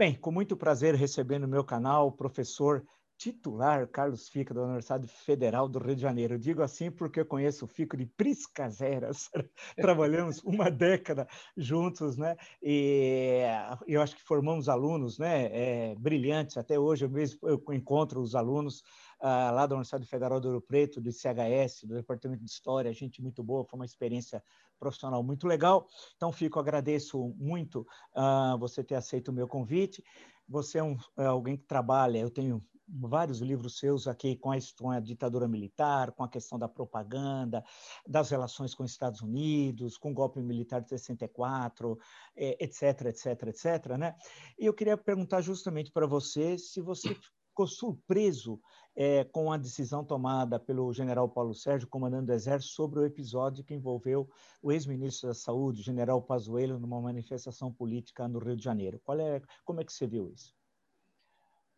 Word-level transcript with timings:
Bem, 0.00 0.14
com 0.14 0.32
muito 0.32 0.56
prazer 0.56 0.94
recebendo 0.94 1.42
no 1.42 1.48
meu 1.48 1.62
canal 1.62 2.06
o 2.06 2.12
professor 2.12 2.82
titular 3.18 3.86
Carlos 3.86 4.30
Fica, 4.30 4.54
da 4.54 4.62
Universidade 4.62 5.06
Federal 5.06 5.68
do 5.68 5.78
Rio 5.78 5.94
de 5.94 6.00
Janeiro. 6.00 6.38
Digo 6.38 6.62
assim 6.62 6.90
porque 6.90 7.20
eu 7.20 7.26
conheço 7.26 7.66
o 7.66 7.68
Fico 7.68 7.98
de 7.98 8.06
Priscaseras, 8.06 9.28
trabalhamos 9.76 10.42
uma 10.42 10.70
década 10.70 11.28
juntos, 11.54 12.16
né? 12.16 12.34
E 12.62 13.42
eu 13.86 14.00
acho 14.00 14.16
que 14.16 14.22
formamos 14.22 14.70
alunos, 14.70 15.18
né? 15.18 15.50
É, 15.52 15.94
brilhantes, 15.96 16.56
até 16.56 16.78
hoje 16.78 17.04
eu 17.04 17.10
mesmo 17.10 17.38
eu 17.46 17.62
encontro 17.74 18.22
os 18.22 18.34
alunos 18.34 18.80
uh, 19.20 19.52
lá 19.52 19.66
da 19.66 19.74
Universidade 19.74 20.06
Federal 20.06 20.40
do 20.40 20.48
Ouro 20.48 20.62
Preto, 20.62 20.98
do 20.98 21.10
ICHS, 21.10 21.84
do 21.84 21.96
Departamento 21.96 22.42
de 22.42 22.50
História, 22.50 22.90
gente 22.94 23.20
muito 23.20 23.42
boa, 23.42 23.66
foi 23.66 23.78
uma 23.78 23.84
experiência 23.84 24.42
profissional 24.80 25.22
muito 25.22 25.46
legal. 25.46 25.86
Então, 26.16 26.32
Fico, 26.32 26.58
agradeço 26.58 27.34
muito 27.38 27.86
uh, 28.16 28.58
você 28.58 28.82
ter 28.82 28.94
aceito 28.94 29.28
o 29.28 29.32
meu 29.32 29.46
convite. 29.46 30.02
Você 30.48 30.78
é, 30.78 30.82
um, 30.82 30.96
é 31.16 31.26
alguém 31.26 31.56
que 31.56 31.64
trabalha, 31.64 32.18
eu 32.18 32.30
tenho 32.30 32.60
vários 32.92 33.40
livros 33.40 33.78
seus 33.78 34.08
aqui 34.08 34.34
com 34.36 34.50
a, 34.50 34.56
com 34.76 34.90
a, 34.90 34.98
ditadura 34.98 35.46
militar, 35.46 36.10
com 36.10 36.24
a 36.24 36.28
questão 36.28 36.58
da 36.58 36.68
propaganda, 36.68 37.62
das 38.06 38.30
relações 38.30 38.74
com 38.74 38.82
os 38.82 38.90
Estados 38.90 39.20
Unidos, 39.20 39.96
com 39.96 40.10
o 40.10 40.14
golpe 40.14 40.40
militar 40.40 40.80
de 40.80 40.88
64, 40.88 41.96
etc, 42.36 43.06
etc, 43.06 43.26
etc, 43.48 43.96
né? 43.96 44.16
E 44.58 44.66
eu 44.66 44.74
queria 44.74 44.96
perguntar 44.96 45.40
justamente 45.40 45.92
para 45.92 46.06
você 46.06 46.58
se 46.58 46.80
você 46.80 47.16
ficou 47.50 47.66
surpreso 47.66 48.60
é, 48.96 49.24
com 49.24 49.52
a 49.52 49.56
decisão 49.56 50.04
tomada 50.04 50.58
pelo 50.58 50.92
general 50.92 51.28
Paulo 51.28 51.54
Sérgio, 51.54 51.88
comandante 51.88 52.26
do 52.26 52.32
Exército, 52.32 52.72
sobre 52.72 53.00
o 53.00 53.04
episódio 53.04 53.64
que 53.64 53.74
envolveu 53.74 54.28
o 54.62 54.72
ex-ministro 54.72 55.28
da 55.28 55.34
Saúde, 55.34 55.82
general 55.82 56.22
Pazuello, 56.22 56.78
numa 56.78 57.00
manifestação 57.00 57.72
política 57.72 58.26
no 58.26 58.38
Rio 58.38 58.56
de 58.56 58.64
Janeiro. 58.64 59.00
Qual 59.04 59.18
é, 59.18 59.42
como 59.64 59.80
é 59.80 59.84
que 59.84 59.92
você 59.92 60.06
viu 60.06 60.30
isso? 60.30 60.54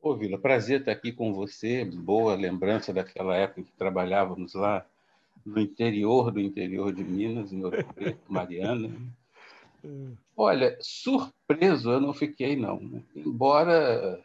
Ô, 0.01 0.17
Vila, 0.17 0.39
prazer 0.39 0.81
estar 0.81 0.93
aqui 0.93 1.13
com 1.13 1.33
você. 1.33 1.85
Boa 1.85 2.35
lembrança 2.35 2.93
daquela 2.93 3.37
época 3.37 3.63
que 3.63 3.73
trabalhávamos 3.73 4.55
lá 4.55 4.85
no 5.45 5.61
interior 5.61 6.31
do 6.31 6.41
interior 6.41 6.93
de 6.93 7.05
Minas, 7.05 7.53
em 7.53 7.65
Ouro 7.65 7.85
Preto, 7.95 8.21
Mariana. 8.29 8.91
Olha, 10.37 10.77
surpreso 10.81 11.91
eu 11.91 12.01
não 12.01 12.13
fiquei, 12.13 12.57
não. 12.57 12.81
Né? 12.81 13.03
Embora 13.15 14.21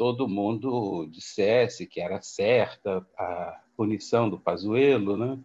todo 0.00 0.26
mundo 0.26 1.06
dissesse 1.10 1.86
que 1.86 2.00
era 2.00 2.22
certa 2.22 3.06
a 3.18 3.60
punição 3.76 4.30
do 4.30 4.38
Pazuello, 4.38 5.14
né? 5.14 5.38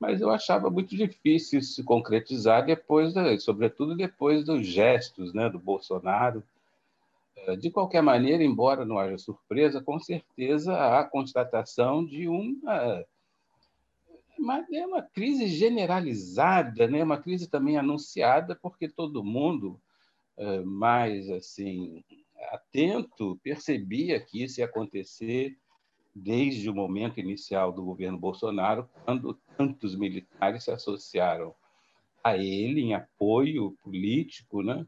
mas 0.00 0.20
eu 0.20 0.28
achava 0.28 0.68
muito 0.68 0.96
difícil 0.96 1.62
se 1.62 1.84
concretizar 1.84 2.66
depois, 2.66 3.14
sobretudo 3.38 3.96
depois 3.96 4.44
dos 4.44 4.66
gestos 4.66 5.32
né, 5.32 5.48
do 5.48 5.60
Bolsonaro, 5.60 6.42
de 7.60 7.70
qualquer 7.70 8.02
maneira, 8.02 8.42
embora 8.42 8.84
não 8.84 8.98
haja 8.98 9.18
surpresa, 9.18 9.80
com 9.80 10.00
certeza 10.00 10.76
há 10.76 11.04
constatação 11.04 12.04
de 12.04 12.26
uma, 12.26 13.04
uma, 14.36 14.66
é 14.72 14.84
uma 14.84 15.02
crise 15.02 15.46
generalizada, 15.46 16.88
né? 16.88 17.04
uma 17.04 17.18
crise 17.18 17.46
também 17.46 17.78
anunciada, 17.78 18.58
porque 18.60 18.88
todo 18.88 19.22
mundo 19.22 19.80
é, 20.36 20.60
mais 20.62 21.30
assim 21.30 22.02
atento 22.50 23.38
percebia 23.42 24.20
que 24.20 24.42
isso 24.42 24.60
ia 24.60 24.66
acontecer 24.66 25.56
desde 26.14 26.70
o 26.70 26.74
momento 26.74 27.20
inicial 27.20 27.72
do 27.72 27.84
governo 27.84 28.18
Bolsonaro, 28.18 28.88
quando 29.04 29.34
tantos 29.56 29.94
militares 29.94 30.64
se 30.64 30.70
associaram 30.70 31.54
a 32.24 32.36
ele 32.36 32.80
em 32.80 32.94
apoio 32.94 33.76
político, 33.82 34.62
né? 34.62 34.86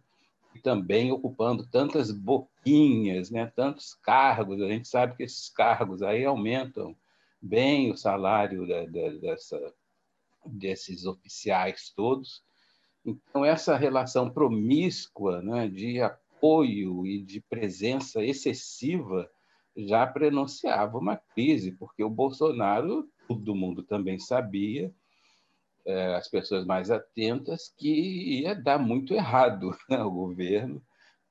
também 0.63 1.13
ocupando 1.13 1.67
tantas 1.67 2.11
boquinhas, 2.11 3.31
né, 3.31 3.47
tantos 3.55 3.95
cargos. 3.95 4.61
A 4.61 4.69
gente 4.69 4.89
sabe 4.89 5.17
que 5.17 5.23
esses 5.23 5.49
cargos 5.49 6.03
aí 6.03 6.25
aumentam 6.25 6.97
bem 7.41 7.91
o 7.91 7.97
salário 7.97 8.67
da, 8.67 8.85
da, 8.87 9.09
dessa, 9.21 9.75
desses 10.45 11.07
oficiais 11.07 11.93
todos. 11.95 12.43
Então, 13.05 13.45
essa 13.45 13.77
relação 13.77 14.31
promíscua 14.31 15.41
né, 15.43 15.69
de 15.69 16.01
apoio 16.39 17.05
e 17.05 17.21
de 17.21 17.41
presença 17.41 18.23
excessiva 18.23 19.29
já 19.77 20.07
prenunciava 20.07 20.99
uma 20.99 21.17
crise, 21.17 21.73
porque 21.73 22.03
o 22.03 22.11
Bolsonaro, 22.11 23.09
todo 23.27 23.55
mundo 23.55 23.83
também 23.83 24.19
sabia, 24.19 24.93
é, 25.85 26.15
as 26.15 26.29
pessoas 26.29 26.65
mais 26.65 26.91
atentas 26.91 27.73
que 27.77 28.41
ia 28.41 28.55
dar 28.55 28.79
muito 28.79 29.15
errado 29.15 29.77
né, 29.91 30.03
o 30.03 30.11
governo 30.11 30.83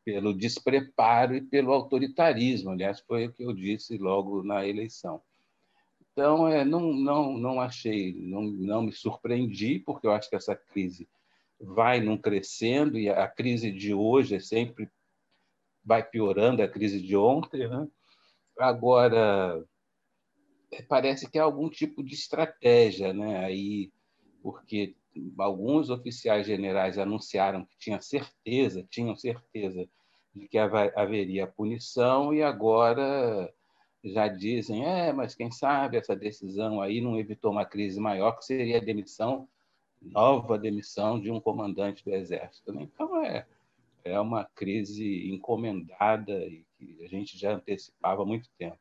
pelo 0.03 0.33
despreparo 0.33 1.35
e 1.35 1.41
pelo 1.41 1.73
autoritarismo. 1.73 2.71
Aliás, 2.71 2.99
foi 3.01 3.27
o 3.27 3.33
que 3.33 3.43
eu 3.43 3.53
disse 3.53 3.97
logo 3.97 4.41
na 4.43 4.65
eleição. 4.65 5.21
Então, 6.11 6.47
é, 6.47 6.63
não, 6.63 6.93
não, 6.93 7.37
não 7.37 7.61
achei, 7.61 8.13
não, 8.13 8.41
não 8.43 8.81
me 8.83 8.91
surpreendi, 8.93 9.79
porque 9.79 10.07
eu 10.07 10.11
acho 10.11 10.29
que 10.29 10.35
essa 10.35 10.55
crise 10.55 11.07
vai 11.59 11.99
num 11.99 12.17
crescendo 12.17 12.97
e 12.97 13.09
a 13.09 13.27
crise 13.27 13.71
de 13.71 13.93
hoje 13.93 14.35
é 14.35 14.39
sempre 14.39 14.89
vai 15.87 16.03
piorando 16.03 16.61
a 16.61 16.67
crise 16.67 17.01
de 17.01 17.15
ontem. 17.15 17.67
Né? 17.67 17.87
Agora, 18.59 19.63
parece 20.89 21.31
que 21.31 21.39
há 21.39 21.43
algum 21.43 21.69
tipo 21.69 22.03
de 22.03 22.13
estratégia 22.13 23.13
né? 23.13 23.45
aí 23.45 23.89
porque 24.43 24.95
alguns 25.37 25.89
oficiais 25.89 26.45
generais 26.45 26.97
anunciaram 26.97 27.65
que 27.65 27.77
tinham 27.79 27.99
certeza, 28.01 28.85
tinham 28.89 29.15
certeza 29.15 29.87
de 30.35 30.47
que 30.47 30.57
haveria 30.57 31.47
punição 31.47 32.33
e 32.33 32.43
agora 32.43 33.51
já 34.03 34.27
dizem, 34.27 34.85
é, 34.85 35.11
mas 35.11 35.33
quem 35.33 35.49
sabe 35.51 35.97
essa 35.97 36.15
decisão 36.15 36.81
aí 36.81 37.01
não 37.01 37.17
evitou 37.17 37.51
uma 37.51 37.65
crise 37.65 37.99
maior, 37.99 38.33
que 38.33 38.45
seria 38.45 38.77
a 38.77 38.83
demissão, 38.83 39.47
nova 39.99 40.57
demissão 40.57 41.19
de 41.19 41.31
um 41.31 41.41
comandante 41.41 42.03
do 42.05 42.13
Exército. 42.13 42.71
Então, 42.79 43.23
é, 43.25 43.47
é 44.07 44.19
uma 44.19 44.45
crise 44.55 45.29
encomendada 45.29 46.33
e 46.33 46.65
que 46.77 47.03
a 47.03 47.07
gente 47.07 47.37
já 47.37 47.53
antecipava 47.53 48.23
há 48.23 48.25
muito 48.25 48.49
tempo. 48.57 48.77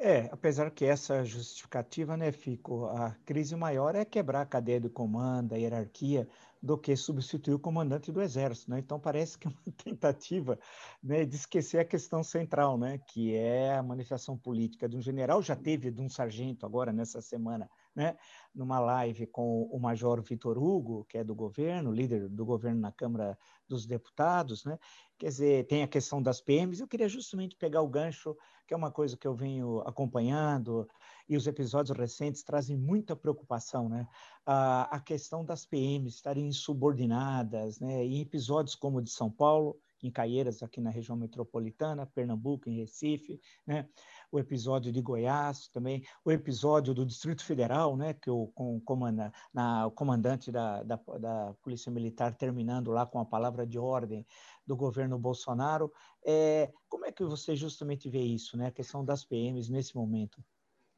É, 0.00 0.28
apesar 0.30 0.70
que 0.70 0.84
essa 0.84 1.24
justificativa, 1.24 2.16
né, 2.16 2.30
Fico, 2.30 2.86
a 2.86 3.16
crise 3.24 3.56
maior 3.56 3.96
é 3.96 4.04
quebrar 4.04 4.42
a 4.42 4.46
cadeia 4.46 4.80
do 4.80 4.88
comando, 4.88 5.54
a 5.54 5.56
hierarquia, 5.56 6.28
do 6.62 6.78
que 6.78 6.94
substituir 6.96 7.54
o 7.54 7.58
comandante 7.58 8.12
do 8.12 8.22
exército, 8.22 8.70
né? 8.70 8.78
Então 8.78 8.98
parece 8.98 9.36
que 9.36 9.48
é 9.48 9.50
uma 9.50 9.60
tentativa, 9.84 10.58
né, 11.02 11.24
de 11.24 11.34
esquecer 11.34 11.78
a 11.78 11.84
questão 11.84 12.22
central, 12.22 12.78
né, 12.78 12.98
que 13.08 13.34
é 13.34 13.74
a 13.74 13.82
manifestação 13.82 14.38
política 14.38 14.88
de 14.88 14.96
um 14.96 15.00
general, 15.00 15.42
já 15.42 15.56
teve 15.56 15.90
de 15.90 16.00
um 16.00 16.08
sargento 16.08 16.64
agora 16.64 16.92
nessa 16.92 17.20
semana, 17.20 17.68
né, 17.98 18.16
numa 18.54 18.78
live 18.78 19.26
com 19.26 19.64
o 19.64 19.80
Major 19.80 20.22
Vitor 20.22 20.56
Hugo, 20.56 21.04
que 21.08 21.18
é 21.18 21.24
do 21.24 21.34
governo, 21.34 21.90
líder 21.90 22.28
do 22.28 22.46
governo 22.46 22.80
na 22.80 22.92
Câmara 22.92 23.36
dos 23.68 23.86
Deputados, 23.86 24.64
né? 24.64 24.78
Quer 25.18 25.26
dizer, 25.26 25.66
tem 25.66 25.82
a 25.82 25.88
questão 25.88 26.22
das 26.22 26.40
PMs. 26.40 26.78
Eu 26.78 26.86
queria 26.86 27.08
justamente 27.08 27.56
pegar 27.56 27.82
o 27.82 27.88
gancho, 27.88 28.36
que 28.68 28.72
é 28.72 28.76
uma 28.76 28.92
coisa 28.92 29.16
que 29.16 29.26
eu 29.26 29.34
venho 29.34 29.80
acompanhando, 29.80 30.88
e 31.28 31.36
os 31.36 31.48
episódios 31.48 31.98
recentes 31.98 32.44
trazem 32.44 32.76
muita 32.76 33.16
preocupação, 33.16 33.88
né? 33.88 34.06
A, 34.46 34.96
a 34.96 35.00
questão 35.00 35.44
das 35.44 35.66
PMs 35.66 36.14
estarem 36.14 36.46
insubordinadas, 36.46 37.80
né? 37.80 38.04
Em 38.04 38.20
episódios 38.20 38.76
como 38.76 38.98
o 38.98 39.02
de 39.02 39.10
São 39.10 39.28
Paulo, 39.28 39.76
em 40.06 40.10
Caieiras, 40.10 40.62
aqui 40.62 40.80
na 40.80 40.90
região 40.90 41.16
metropolitana, 41.16 42.06
Pernambuco, 42.06 42.68
em 42.68 42.76
Recife, 42.76 43.40
né? 43.66 43.88
o 44.30 44.38
episódio 44.38 44.92
de 44.92 45.00
Goiás 45.00 45.68
também, 45.68 46.02
o 46.24 46.30
episódio 46.30 46.94
do 46.94 47.04
Distrito 47.04 47.44
Federal, 47.44 47.96
né? 47.96 48.14
que 48.14 48.30
o, 48.30 48.48
com, 48.48 48.80
comanda, 48.80 49.32
na, 49.52 49.86
o 49.86 49.90
comandante 49.90 50.52
da, 50.52 50.82
da, 50.82 50.96
da, 51.18 51.54
Polícia 51.62 51.90
Militar 51.90 52.34
terminando 52.34 52.90
lá 52.90 53.06
com 53.06 53.18
a 53.18 53.24
palavra 53.24 53.66
de 53.66 53.78
ordem 53.78 54.26
do 54.66 54.76
governo 54.76 55.18
Bolsonaro. 55.18 55.92
É, 56.24 56.70
como 56.88 57.06
é 57.06 57.12
que 57.12 57.24
você 57.24 57.56
justamente 57.56 58.08
vê 58.08 58.20
isso, 58.20 58.56
né? 58.56 58.66
a 58.66 58.72
questão 58.72 59.04
das 59.04 59.24
PMs 59.24 59.70
nesse 59.70 59.96
momento? 59.96 60.42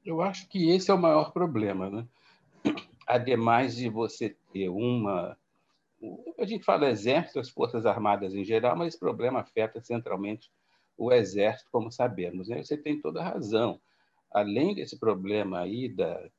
Eu 0.04 0.20
acho 0.20 0.48
que 0.48 0.70
esse 0.70 0.90
é 0.90 0.94
o 0.94 1.00
maior 1.00 1.32
problema. 1.32 1.90
Né? 1.90 2.06
Ademais 3.06 3.76
de 3.76 3.88
você 3.88 4.36
ter 4.52 4.68
uma 4.68 5.36
a 6.38 6.46
gente 6.46 6.64
fala 6.64 6.88
exército, 6.88 7.38
as 7.38 7.50
forças 7.50 7.84
armadas 7.84 8.34
em 8.34 8.44
geral, 8.44 8.76
mas 8.76 8.88
esse 8.88 8.98
problema 8.98 9.40
afeta 9.40 9.80
centralmente 9.80 10.50
o 10.96 11.12
exército, 11.12 11.70
como 11.70 11.90
sabemos. 11.90 12.48
Né? 12.48 12.62
Você 12.62 12.76
tem 12.76 13.00
toda 13.00 13.20
a 13.20 13.24
razão. 13.24 13.80
Além 14.30 14.74
desse 14.74 14.98
problema 14.98 15.60
aí 15.60 15.88
da, 15.88 16.30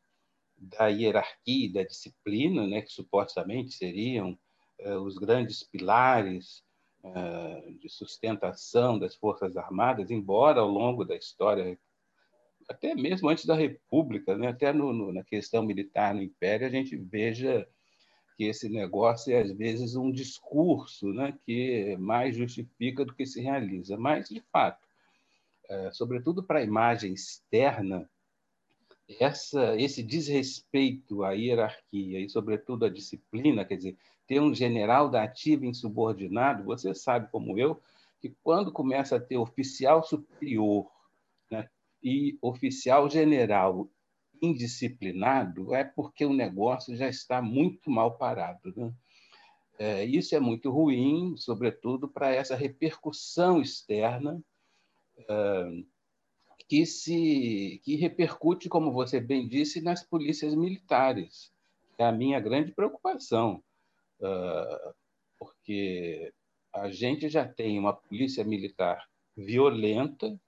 da 0.57 0.87
hierarquia 0.87 1.65
e 1.65 1.73
da 1.73 1.83
disciplina, 1.83 2.67
né, 2.67 2.81
que 2.81 2.91
supostamente 2.91 3.73
seriam 3.73 4.37
eh, 4.79 4.95
os 4.97 5.17
grandes 5.17 5.63
pilares 5.63 6.63
eh, 7.03 7.73
de 7.79 7.89
sustentação 7.89 8.97
das 8.97 9.15
forças 9.15 9.57
armadas, 9.57 10.11
embora 10.11 10.61
ao 10.61 10.69
longo 10.69 11.03
da 11.03 11.15
história, 11.15 11.77
até 12.69 12.95
mesmo 12.95 13.27
antes 13.29 13.45
da 13.45 13.55
República, 13.55 14.37
né, 14.37 14.49
até 14.49 14.71
no, 14.71 14.93
no, 14.93 15.11
na 15.11 15.23
questão 15.23 15.63
militar 15.63 16.13
no 16.13 16.21
Império, 16.21 16.67
a 16.67 16.69
gente 16.69 16.95
veja 16.95 17.67
porque 18.41 18.45
esse 18.45 18.67
negócio 18.69 19.31
é, 19.31 19.41
às 19.41 19.51
vezes, 19.51 19.95
um 19.95 20.11
discurso 20.11 21.13
né, 21.13 21.38
que 21.45 21.95
mais 21.97 22.35
justifica 22.35 23.05
do 23.05 23.13
que 23.13 23.23
se 23.23 23.39
realiza. 23.39 23.95
Mas, 23.97 24.29
de 24.29 24.41
fato, 24.51 24.83
é, 25.69 25.91
sobretudo 25.91 26.41
para 26.41 26.57
a 26.57 26.63
imagem 26.63 27.13
externa, 27.13 28.09
essa, 29.19 29.79
esse 29.79 30.01
desrespeito 30.01 31.23
à 31.23 31.33
hierarquia 31.33 32.19
e, 32.19 32.29
sobretudo, 32.29 32.85
à 32.85 32.89
disciplina, 32.89 33.63
quer 33.63 33.75
dizer, 33.75 33.97
ter 34.25 34.41
um 34.41 34.55
general 34.55 35.07
da 35.07 35.23
ativa 35.23 35.67
insubordinado, 35.67 36.63
você 36.63 36.95
sabe, 36.95 37.29
como 37.31 37.59
eu, 37.59 37.79
que 38.19 38.33
quando 38.41 38.71
começa 38.71 39.17
a 39.17 39.19
ter 39.19 39.37
oficial 39.37 40.01
superior 40.01 40.89
né, 41.51 41.69
e 42.01 42.39
oficial 42.41 43.07
general 43.07 43.87
indisciplinado, 44.41 45.73
é 45.75 45.83
porque 45.83 46.25
o 46.25 46.33
negócio 46.33 46.95
já 46.95 47.07
está 47.07 47.41
muito 47.41 47.91
mal 47.91 48.17
parado. 48.17 48.73
Né? 48.75 48.93
É, 49.77 50.05
isso 50.05 50.35
é 50.35 50.39
muito 50.39 50.71
ruim, 50.71 51.35
sobretudo 51.38 52.07
para 52.07 52.33
essa 52.33 52.55
repercussão 52.55 53.61
externa 53.61 54.41
é, 55.17 55.83
que 56.67 56.85
se 56.85 57.81
que 57.83 57.95
repercute, 57.95 58.69
como 58.69 58.91
você 58.91 59.19
bem 59.19 59.47
disse, 59.47 59.81
nas 59.81 60.03
polícias 60.03 60.55
militares. 60.55 61.51
É 61.97 62.05
a 62.05 62.11
minha 62.11 62.39
grande 62.39 62.71
preocupação, 62.71 63.63
é, 64.21 64.94
porque 65.37 66.33
a 66.73 66.89
gente 66.89 67.27
já 67.29 67.47
tem 67.47 67.77
uma 67.77 67.94
polícia 67.94 68.44
militar 68.44 69.07
violenta, 69.35 70.39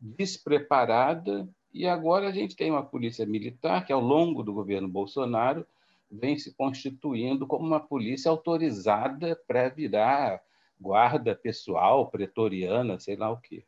despreparada 0.00 1.48
e 1.78 1.86
agora 1.86 2.26
a 2.26 2.32
gente 2.32 2.56
tem 2.56 2.72
uma 2.72 2.84
polícia 2.84 3.24
militar 3.24 3.86
que, 3.86 3.92
ao 3.92 4.00
longo 4.00 4.42
do 4.42 4.52
governo 4.52 4.88
Bolsonaro, 4.88 5.64
vem 6.10 6.36
se 6.36 6.52
constituindo 6.52 7.46
como 7.46 7.64
uma 7.64 7.78
polícia 7.78 8.28
autorizada 8.28 9.40
para 9.46 9.68
virar 9.68 10.42
guarda 10.80 11.36
pessoal, 11.36 12.10
pretoriana, 12.10 12.98
sei 12.98 13.14
lá 13.14 13.30
o 13.30 13.36
quê. 13.36 13.64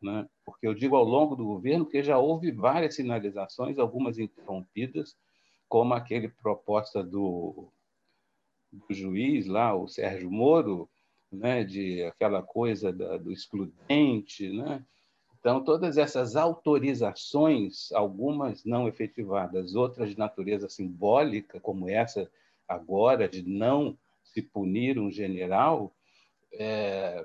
Né? 0.00 0.28
Porque 0.44 0.68
eu 0.68 0.72
digo 0.72 0.94
ao 0.94 1.02
longo 1.02 1.34
do 1.34 1.44
governo, 1.44 1.84
porque 1.84 2.00
já 2.00 2.16
houve 2.16 2.52
várias 2.52 2.94
sinalizações, 2.94 3.76
algumas 3.76 4.20
interrompidas, 4.20 5.16
como 5.68 5.94
aquele 5.94 6.28
proposta 6.28 7.02
do, 7.02 7.72
do 8.70 8.94
juiz 8.94 9.46
lá, 9.46 9.74
o 9.74 9.88
Sérgio 9.88 10.30
Moro, 10.30 10.88
né, 11.30 11.64
de 11.64 12.04
aquela 12.04 12.40
coisa 12.40 12.92
da, 12.92 13.16
do 13.16 13.32
excludente, 13.32 14.48
né, 14.48 14.84
então, 15.40 15.62
todas 15.62 15.96
essas 15.96 16.34
autorizações, 16.34 17.92
algumas 17.92 18.64
não 18.64 18.88
efetivadas, 18.88 19.74
outras 19.74 20.10
de 20.10 20.18
natureza 20.18 20.68
simbólica, 20.68 21.60
como 21.60 21.88
essa 21.88 22.28
agora, 22.66 23.28
de 23.28 23.42
não 23.42 23.96
se 24.24 24.42
punir 24.42 24.98
um 24.98 25.10
general, 25.10 25.94
é, 26.52 27.24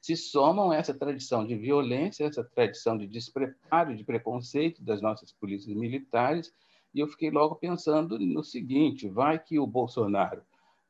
se 0.00 0.16
somam 0.16 0.70
a 0.70 0.76
essa 0.76 0.92
tradição 0.92 1.46
de 1.46 1.56
violência, 1.56 2.26
essa 2.26 2.44
tradição 2.44 2.96
de 2.98 3.06
despreparo, 3.06 3.96
de 3.96 4.04
preconceito 4.04 4.82
das 4.82 5.00
nossas 5.00 5.32
polícias 5.32 5.74
militares, 5.74 6.54
e 6.94 7.00
eu 7.00 7.08
fiquei 7.08 7.30
logo 7.30 7.56
pensando 7.56 8.18
no 8.18 8.44
seguinte: 8.44 9.08
vai 9.08 9.38
que 9.42 9.58
o 9.58 9.66
Bolsonaro 9.66 10.42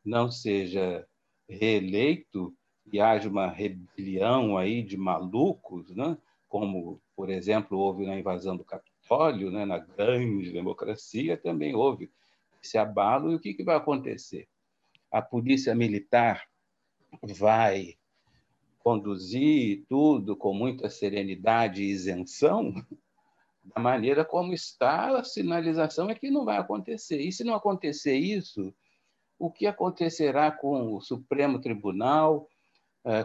não 0.05 0.31
seja 0.31 1.07
reeleito 1.49 2.55
e 2.93 3.01
haja 3.01 3.29
uma 3.29 3.47
rebelião 3.47 4.59
aí 4.59 4.83
de 4.83 4.97
malucos, 4.97 5.95
né? 5.95 6.19
Como, 6.55 7.03
por 7.17 7.31
exemplo, 7.31 7.77
houve 7.77 8.07
na 8.07 8.17
invasão 8.17 8.57
do 8.57 8.63
Capitólio, 8.63 9.51
né? 9.51 9.65
na 9.65 9.79
grande 9.79 10.53
democracia, 10.53 11.37
também 11.37 11.75
houve 11.75 12.13
esse 12.63 12.79
abalo. 12.79 13.33
E 13.33 13.35
o 13.35 13.41
que, 13.41 13.55
que 13.55 13.65
vai 13.65 13.75
acontecer? 13.75 14.47
A 15.11 15.21
polícia 15.21 15.75
militar 15.75 16.47
vai 17.21 17.97
conduzir 18.79 19.85
tudo 19.89 20.37
com 20.37 20.55
muita 20.55 20.89
serenidade 20.89 21.83
e 21.83 21.91
isenção, 21.91 22.73
da 23.75 23.83
maneira 23.83 24.25
como 24.25 24.53
está, 24.53 25.19
a 25.19 25.25
sinalização 25.25 26.09
é 26.09 26.15
que 26.15 26.31
não 26.31 26.45
vai 26.45 26.59
acontecer. 26.59 27.21
E 27.21 27.33
se 27.33 27.43
não 27.43 27.57
acontecer 27.57 28.15
isso, 28.15 28.73
o 29.41 29.51
que 29.51 29.67
acontecerá 29.67 30.53
com 30.53 30.95
o 30.95 31.01
Supremo 31.01 31.61
Tribunal, 31.61 32.49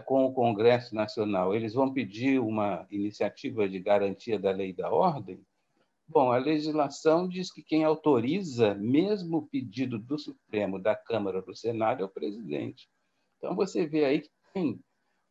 com 0.04 0.26
o 0.26 0.32
Congresso 0.32 0.94
Nacional? 0.94 1.54
Eles 1.54 1.74
vão 1.74 1.92
pedir 1.92 2.40
uma 2.40 2.86
iniciativa 2.90 3.68
de 3.68 3.78
garantia 3.78 4.38
da 4.38 4.50
lei 4.50 4.72
da 4.72 4.90
ordem? 4.90 5.40
Bom, 6.06 6.32
a 6.32 6.38
legislação 6.38 7.28
diz 7.28 7.52
que 7.52 7.62
quem 7.62 7.84
autoriza, 7.84 8.74
mesmo 8.74 9.38
o 9.38 9.46
pedido 9.46 9.96
do 9.98 10.18
Supremo, 10.18 10.78
da 10.78 10.96
Câmara, 10.96 11.40
do 11.40 11.54
Senado, 11.54 12.02
é 12.02 12.04
o 12.04 12.08
presidente. 12.08 12.88
Então, 13.38 13.54
você 13.54 13.86
vê 13.86 14.04
aí 14.04 14.20
que 14.20 14.30
tem 14.52 14.80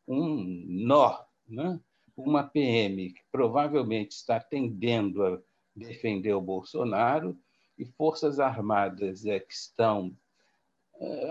um 0.08 0.66
nó, 0.68 1.20
né? 1.48 1.80
uma 2.16 2.44
PM 2.44 3.12
que 3.12 3.22
provavelmente 3.32 4.12
está 4.12 4.40
tendendo 4.40 5.26
a 5.26 5.40
defender 5.76 6.34
o 6.34 6.42
Bolsonaro 6.42 7.38
e 7.78 7.86
forças 7.86 8.40
armadas 8.40 9.26
é, 9.26 9.40
que 9.40 9.54
estão 9.54 10.08
eh, 10.08 10.14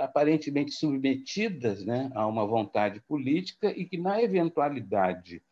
aparentemente 0.01 0.73
submetidas 0.73 1.85
né, 1.85 2.11
a 2.15 2.27
uma 2.27 2.47
vontade 2.47 3.01
política 3.03 3.71
e 3.71 3.85
que, 3.85 3.99
na 3.99 4.23
eventualidade 4.23 5.43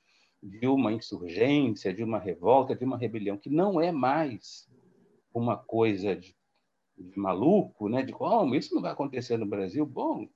de 0.42 0.66
uma 0.66 0.92
insurgência, 0.92 1.92
de 1.92 2.02
uma 2.02 2.18
revolta, 2.18 2.74
de 2.74 2.84
uma 2.84 2.96
rebelião, 2.96 3.36
que 3.36 3.50
não 3.50 3.80
é 3.80 3.92
mais 3.92 4.68
uma 5.34 5.56
coisa 5.56 6.16
de, 6.16 6.34
de 6.96 7.18
maluco, 7.18 7.88
né, 7.88 8.02
de 8.02 8.12
como 8.12 8.54
isso 8.54 8.74
não 8.74 8.82
vai 8.82 8.92
acontecer 8.92 9.36
no 9.36 9.46
Brasil, 9.46 9.84
bom, 9.84 10.28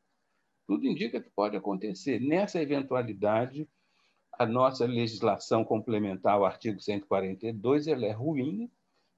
tudo 0.67 0.87
indica 0.87 1.21
que 1.21 1.31
pode 1.31 1.57
acontecer. 1.57 2.21
Nessa 2.21 2.61
eventualidade, 2.61 3.69
a 4.39 4.47
nossa 4.47 4.85
legislação 4.85 5.65
complementar 5.65 6.35
ao 6.35 6.45
artigo 6.45 6.81
142 6.81 7.87
ela 7.87 8.07
é 8.07 8.13
ruim, 8.13 8.71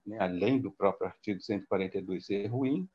né, 0.06 0.18
além 0.20 0.60
do 0.60 0.70
próprio 0.70 1.08
artigo 1.08 1.40
142 1.40 2.26
ser 2.26 2.46
ruim, 2.46 2.88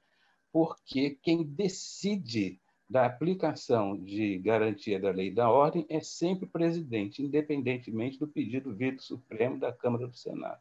porque 0.57 1.11
quem 1.21 1.43
decide 1.43 2.59
da 2.89 3.05
aplicação 3.05 3.95
de 3.95 4.39
garantia 4.39 4.99
da 4.99 5.11
lei 5.11 5.27
e 5.27 5.33
da 5.35 5.51
ordem 5.51 5.85
é 5.87 5.99
sempre 5.99 6.45
o 6.45 6.49
presidente, 6.49 7.21
independentemente 7.21 8.17
do 8.17 8.27
pedido 8.27 8.73
vir 8.73 8.95
do 8.95 9.03
Supremo, 9.03 9.59
da 9.59 9.71
Câmara 9.71 10.07
do 10.07 10.17
Senado. 10.17 10.59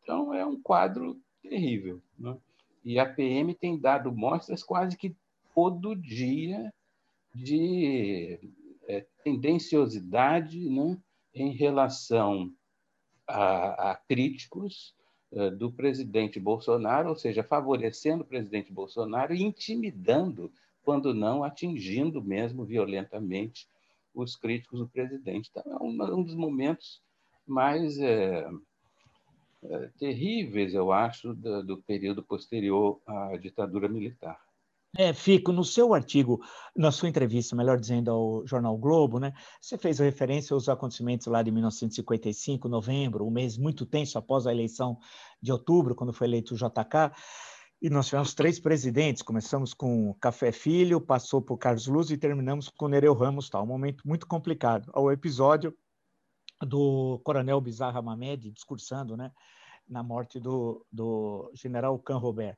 Então, 0.00 0.32
é 0.32 0.46
um 0.46 0.62
quadro 0.62 1.20
terrível. 1.42 2.00
Né? 2.16 2.38
E 2.84 2.96
a 3.00 3.04
PM 3.12 3.52
tem 3.54 3.76
dado 3.76 4.12
mostras 4.12 4.62
quase 4.62 4.96
que 4.96 5.16
todo 5.52 5.96
dia 5.96 6.72
de 7.34 8.38
é, 8.86 9.04
tendenciosidade 9.24 10.70
né, 10.70 10.96
em 11.34 11.50
relação 11.50 12.54
a, 13.26 13.90
a 13.90 13.96
críticos 13.96 14.94
do 15.56 15.72
presidente 15.72 16.38
Bolsonaro, 16.38 17.08
ou 17.08 17.16
seja, 17.16 17.42
favorecendo 17.42 18.22
o 18.22 18.26
presidente 18.26 18.70
Bolsonaro 18.70 19.34
e 19.34 19.42
intimidando, 19.42 20.52
quando 20.84 21.14
não 21.14 21.42
atingindo 21.42 22.22
mesmo 22.22 22.64
violentamente 22.64 23.66
os 24.14 24.36
críticos 24.36 24.80
do 24.80 24.88
presidente. 24.88 25.50
Então, 25.50 25.62
é 25.72 26.12
um, 26.12 26.22
dos 26.22 26.34
momentos 26.34 27.00
mais 27.46 27.98
é, 27.98 28.46
é, 29.62 29.90
terríveis, 29.98 30.74
eu 30.74 30.92
acho, 30.92 31.32
do, 31.34 31.62
do 31.62 31.76
período 31.78 32.22
posterior 32.22 33.00
à 33.06 33.36
ditadura 33.36 33.88
militar. 33.88 34.38
É, 34.96 35.14
Fico, 35.14 35.52
no 35.52 35.64
seu 35.64 35.94
artigo, 35.94 36.44
na 36.76 36.92
sua 36.92 37.08
entrevista, 37.08 37.56
melhor 37.56 37.80
dizendo, 37.80 38.10
ao 38.10 38.46
jornal 38.46 38.76
Globo, 38.76 39.18
né, 39.18 39.32
você 39.58 39.78
fez 39.78 39.98
referência 39.98 40.52
aos 40.52 40.68
acontecimentos 40.68 41.26
lá 41.28 41.42
de 41.42 41.50
1955, 41.50 42.68
novembro, 42.68 43.26
um 43.26 43.30
mês 43.30 43.56
muito 43.56 43.86
tenso 43.86 44.18
após 44.18 44.46
a 44.46 44.52
eleição 44.52 44.98
de 45.40 45.50
outubro, 45.50 45.94
quando 45.94 46.12
foi 46.12 46.26
eleito 46.26 46.54
o 46.54 46.56
JK, 46.58 47.10
e 47.80 47.88
nós 47.88 48.06
tivemos 48.06 48.34
três 48.34 48.60
presidentes, 48.60 49.22
começamos 49.22 49.72
com 49.72 50.14
Café 50.20 50.52
Filho, 50.52 51.00
passou 51.00 51.40
por 51.40 51.56
Carlos 51.56 51.86
Luz 51.86 52.10
e 52.10 52.18
terminamos 52.18 52.68
com 52.68 52.86
Nereu 52.86 53.14
Ramos, 53.14 53.48
tá? 53.48 53.62
um 53.62 53.66
momento 53.66 54.06
muito 54.06 54.26
complicado. 54.26 54.92
O 54.94 55.10
episódio 55.10 55.74
do 56.60 57.18
coronel 57.24 57.60
Bizarra 57.60 58.02
Mamed 58.02 58.52
discursando 58.52 59.16
né, 59.16 59.32
na 59.88 60.02
morte 60.02 60.38
do, 60.38 60.86
do 60.92 61.50
general 61.54 61.98
Can 61.98 62.18
Robert. 62.18 62.56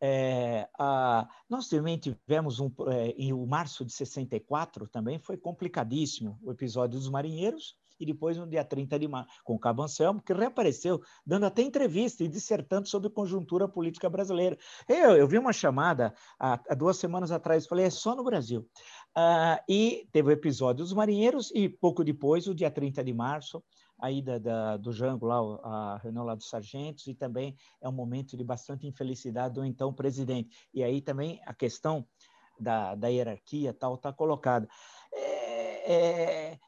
É, 0.00 0.68
a, 0.78 1.28
nós 1.48 1.68
também 1.68 1.98
tivemos 1.98 2.60
um, 2.60 2.70
é, 2.88 3.08
em 3.16 3.32
o 3.32 3.46
março 3.46 3.84
de 3.84 3.92
64 3.92 4.86
também 4.88 5.18
foi 5.18 5.36
complicadíssimo 5.36 6.38
o 6.42 6.50
episódio 6.50 6.98
dos 6.98 7.08
marinheiros 7.08 7.76
e 7.98 8.06
depois 8.06 8.36
no 8.36 8.46
dia 8.46 8.64
30 8.64 8.98
de 8.98 9.08
março, 9.08 9.30
com 9.42 9.54
o 9.54 9.58
Cabo 9.58 9.82
Anselmo, 9.82 10.22
que 10.22 10.32
reapareceu, 10.32 11.00
dando 11.24 11.46
até 11.46 11.62
entrevista 11.62 12.22
e 12.22 12.28
dissertando 12.28 12.88
sobre 12.88 13.10
conjuntura 13.10 13.66
política 13.66 14.08
brasileira. 14.08 14.58
Eu, 14.88 15.16
eu 15.16 15.26
vi 15.26 15.38
uma 15.38 15.52
chamada 15.52 16.14
há, 16.38 16.60
há 16.68 16.74
duas 16.74 16.96
semanas 16.98 17.30
atrás, 17.30 17.66
falei, 17.66 17.86
é 17.86 17.90
só 17.90 18.14
no 18.14 18.24
Brasil. 18.24 18.68
Uh, 19.16 19.58
e 19.68 20.06
teve 20.12 20.28
o 20.28 20.32
episódio 20.32 20.84
dos 20.84 20.92
marinheiros, 20.92 21.50
e 21.54 21.68
pouco 21.68 22.04
depois, 22.04 22.46
o 22.46 22.54
dia 22.54 22.70
30 22.70 23.02
de 23.02 23.14
março, 23.14 23.62
a 23.98 24.10
ida 24.10 24.38
da, 24.38 24.76
do 24.76 24.92
Jango 24.92 25.26
lá, 25.26 25.38
a 25.62 25.98
reunião 25.98 26.24
lá 26.24 26.34
dos 26.34 26.48
sargentos, 26.48 27.06
e 27.06 27.14
também 27.14 27.56
é 27.80 27.88
um 27.88 27.92
momento 27.92 28.36
de 28.36 28.44
bastante 28.44 28.86
infelicidade 28.86 29.54
do 29.54 29.64
então 29.64 29.92
presidente. 29.92 30.68
E 30.72 30.82
aí 30.82 31.00
também 31.00 31.40
a 31.46 31.54
questão 31.54 32.06
da, 32.58 32.94
da 32.94 33.08
hierarquia 33.08 33.72
tal 33.72 33.94
está 33.94 34.12
colocada. 34.12 34.68
É, 35.12 35.92
é, 35.92 36.58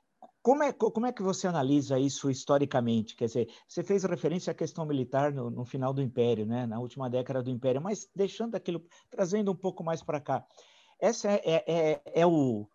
como, 0.42 0.62
é, 0.62 0.72
como 0.72 1.06
é 1.06 1.12
que 1.12 1.22
você 1.22 1.46
analisa 1.46 1.98
isso 1.98 2.30
historicamente? 2.30 3.16
Quer 3.16 3.26
dizer, 3.26 3.48
você 3.66 3.82
fez 3.82 4.04
referência 4.04 4.50
à 4.50 4.54
questão 4.54 4.86
militar 4.86 5.32
no, 5.32 5.50
no 5.50 5.64
final 5.64 5.92
do 5.92 6.00
Império, 6.00 6.46
né? 6.46 6.66
na 6.66 6.78
última 6.78 7.10
década 7.10 7.42
do 7.42 7.50
Império, 7.50 7.82
mas 7.82 8.08
deixando 8.14 8.54
aquilo, 8.54 8.82
trazendo 9.10 9.52
um 9.52 9.56
pouco 9.56 9.84
mais 9.84 10.02
para 10.02 10.20
cá. 10.20 10.46
Esse 11.00 11.28
é, 11.28 11.42
é, 11.44 11.64
é, 11.66 12.02
é 12.22 12.26
o, 12.26 12.68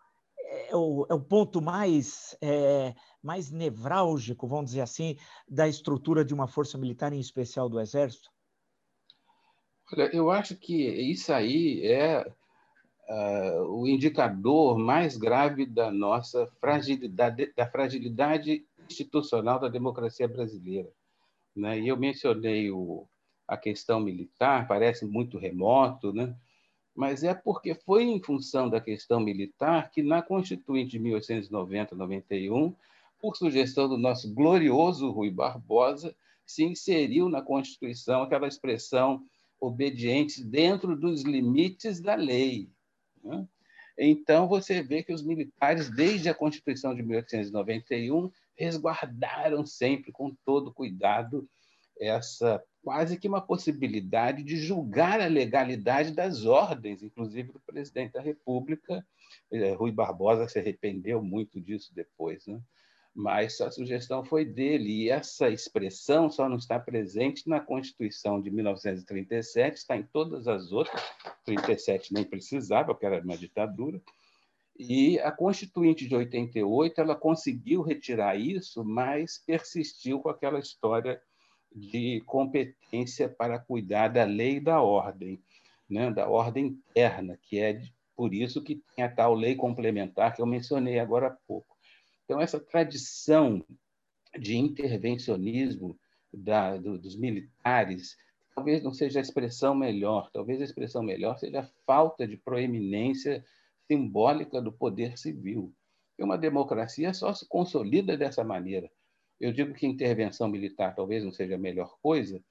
é, 0.54 0.76
o, 0.76 1.06
é 1.10 1.14
o 1.14 1.20
ponto 1.20 1.62
mais, 1.62 2.38
é, 2.42 2.94
mais 3.22 3.50
nevrálgico, 3.50 4.48
vamos 4.48 4.66
dizer 4.66 4.82
assim, 4.82 5.18
da 5.48 5.68
estrutura 5.68 6.24
de 6.24 6.34
uma 6.34 6.48
força 6.48 6.78
militar, 6.78 7.12
em 7.12 7.20
especial 7.20 7.68
do 7.68 7.80
Exército? 7.80 8.30
Olha, 9.92 10.10
eu 10.16 10.32
acho 10.32 10.56
que 10.56 10.88
isso 10.88 11.34
aí 11.34 11.86
é 11.86 12.26
uh, 13.10 13.64
o 13.66 13.88
indicador 13.88 14.78
mais 14.78 15.18
grave 15.18 15.66
da 15.66 15.92
nossa 15.92 16.48
fragilidade, 16.60 17.54
da 17.56 17.70
fragilidade 17.70 18.66
institucional 18.90 19.60
da 19.60 19.68
democracia 19.68 20.28
brasileira. 20.28 20.90
Né? 21.56 21.80
E 21.80 21.88
eu 21.88 21.98
mencionei 21.98 22.72
o, 22.72 23.08
a 23.48 23.58
questão 23.58 24.00
militar, 24.00 24.68
parece 24.68 25.06
muito 25.06 25.38
remoto, 25.38 26.14
né? 26.14 26.36
Mas 26.96 27.24
é 27.24 27.34
porque 27.34 27.74
foi 27.74 28.04
em 28.04 28.22
função 28.22 28.70
da 28.70 28.80
questão 28.80 29.20
militar 29.20 29.90
que, 29.90 30.04
na 30.04 30.22
Constituinte 30.22 30.92
de 30.92 31.00
1890-91, 31.00 32.76
por 33.20 33.36
sugestão 33.36 33.88
do 33.88 33.98
nosso 33.98 34.34
glorioso 34.34 35.10
Rui 35.10 35.32
Barbosa, 35.32 36.16
se 36.46 36.64
inseriu 36.64 37.30
na 37.30 37.42
Constituição 37.42 38.22
aquela 38.22 38.48
expressão 38.48 39.26
obedientes 39.60 40.44
dentro 40.44 40.96
dos 40.96 41.24
limites 41.24 42.02
da 42.02 42.16
lei. 42.16 42.70
Né? 43.24 43.48
Então, 43.98 44.48
você 44.48 44.82
vê 44.82 45.02
que 45.04 45.14
os 45.14 45.24
militares, 45.24 45.90
desde 45.90 46.28
a 46.28 46.34
Constituição 46.34 46.94
de 46.94 47.02
1891, 47.02 48.30
resguardaram 48.56 49.66
sempre, 49.66 50.12
com 50.12 50.36
todo 50.46 50.74
cuidado, 50.74 51.48
essa 52.08 52.64
quase 52.84 53.18
que 53.18 53.28
uma 53.28 53.42
possibilidade 53.42 54.44
de 54.44 54.58
julgar 54.58 55.22
a 55.22 55.28
legalidade 55.28 56.12
das 56.12 56.46
ordens, 56.46 57.02
inclusive 57.02 57.52
do 57.52 57.60
presidente 57.62 58.14
da 58.14 58.22
República. 58.22 59.06
Eh, 59.52 59.74
Rui 59.74 59.92
Barbosa 59.92 60.48
se 60.48 60.60
arrependeu 60.60 61.24
muito 61.24 61.62
disso 61.62 61.94
depois, 61.96 62.46
né? 62.46 62.60
mas 63.16 63.62
a 63.62 63.70
sugestão 63.70 64.26
foi 64.26 64.44
dele, 64.44 65.04
e 65.04 65.10
essa 65.10 65.48
expressão 65.50 66.30
só 66.30 66.50
não 66.50 66.58
está 66.58 66.80
presente 66.80 67.48
na 67.48 67.60
Constituição 67.60 68.42
de 68.42 68.50
1937, 68.50 69.78
está 69.78 69.96
em 69.96 70.04
todas 70.04 70.48
as 70.48 70.72
outras, 70.72 71.00
37 71.46 72.12
nem 72.12 72.24
precisava, 72.24 72.94
porque 72.94 73.06
era 73.06 73.24
uma 73.24 73.38
ditadura, 73.38 74.02
e 74.78 75.20
a 75.20 75.32
Constituinte 75.32 76.08
de 76.08 76.16
88 76.16 77.00
ela 77.00 77.16
conseguiu 77.16 77.84
retirar 77.84 78.36
isso, 78.36 78.84
mas 78.84 79.38
persistiu 79.46 80.20
com 80.20 80.30
aquela 80.30 80.60
história 80.60 81.22
de 81.76 82.22
competência 82.26 83.28
para 83.28 83.60
cuidar 83.60 84.10
da 84.10 84.24
lei 84.24 84.58
e 84.58 84.60
da 84.60 84.82
ordem, 84.82 85.42
né? 85.90 86.12
da 86.12 86.28
ordem 86.28 86.68
interna, 86.68 87.38
que 87.42 87.60
é 87.60 87.82
por 88.16 88.34
isso 88.34 88.62
que 88.62 88.82
tem 88.96 89.04
a 89.04 89.10
tal 89.10 89.34
lei 89.34 89.56
complementar 89.56 90.36
que 90.36 90.42
eu 90.42 90.46
mencionei 90.46 91.00
agora 91.00 91.28
há 91.28 91.38
pouco. 91.48 91.76
Então, 92.26 92.40
essa 92.40 92.60
tradição 92.60 93.64
de 94.40 94.56
intervencionismo 94.56 95.98
da, 96.32 96.78
do, 96.78 96.98
dos 96.98 97.16
militares 97.16 98.18
talvez 98.56 98.84
não 98.84 98.94
seja 98.94 99.20
a 99.20 99.22
expressão 99.22 99.74
melhor, 99.74 100.30
talvez 100.32 100.62
a 100.62 100.64
expressão 100.64 101.02
melhor 101.02 101.38
seja 101.38 101.62
a 101.62 101.70
falta 101.86 102.28
de 102.28 102.38
proeminência 102.38 103.44
simbólica 103.88 104.62
do 104.62 104.72
poder 104.72 105.18
civil. 105.18 105.74
E 106.18 106.24
uma 106.24 106.38
democracia 106.38 107.14
só 107.14 107.34
se 107.34 107.48
consolida 107.48 108.16
dessa 108.16 108.44
maneira. 108.44 108.90
Eu 109.44 109.52
digo 109.52 109.74
que 109.74 109.86
intervenção 109.86 110.48
militar 110.48 110.96
talvez 110.96 111.22
não 111.22 111.32
seja 111.32 111.56
a 111.56 111.58
melhor 111.58 111.98
coisa, 112.02 112.42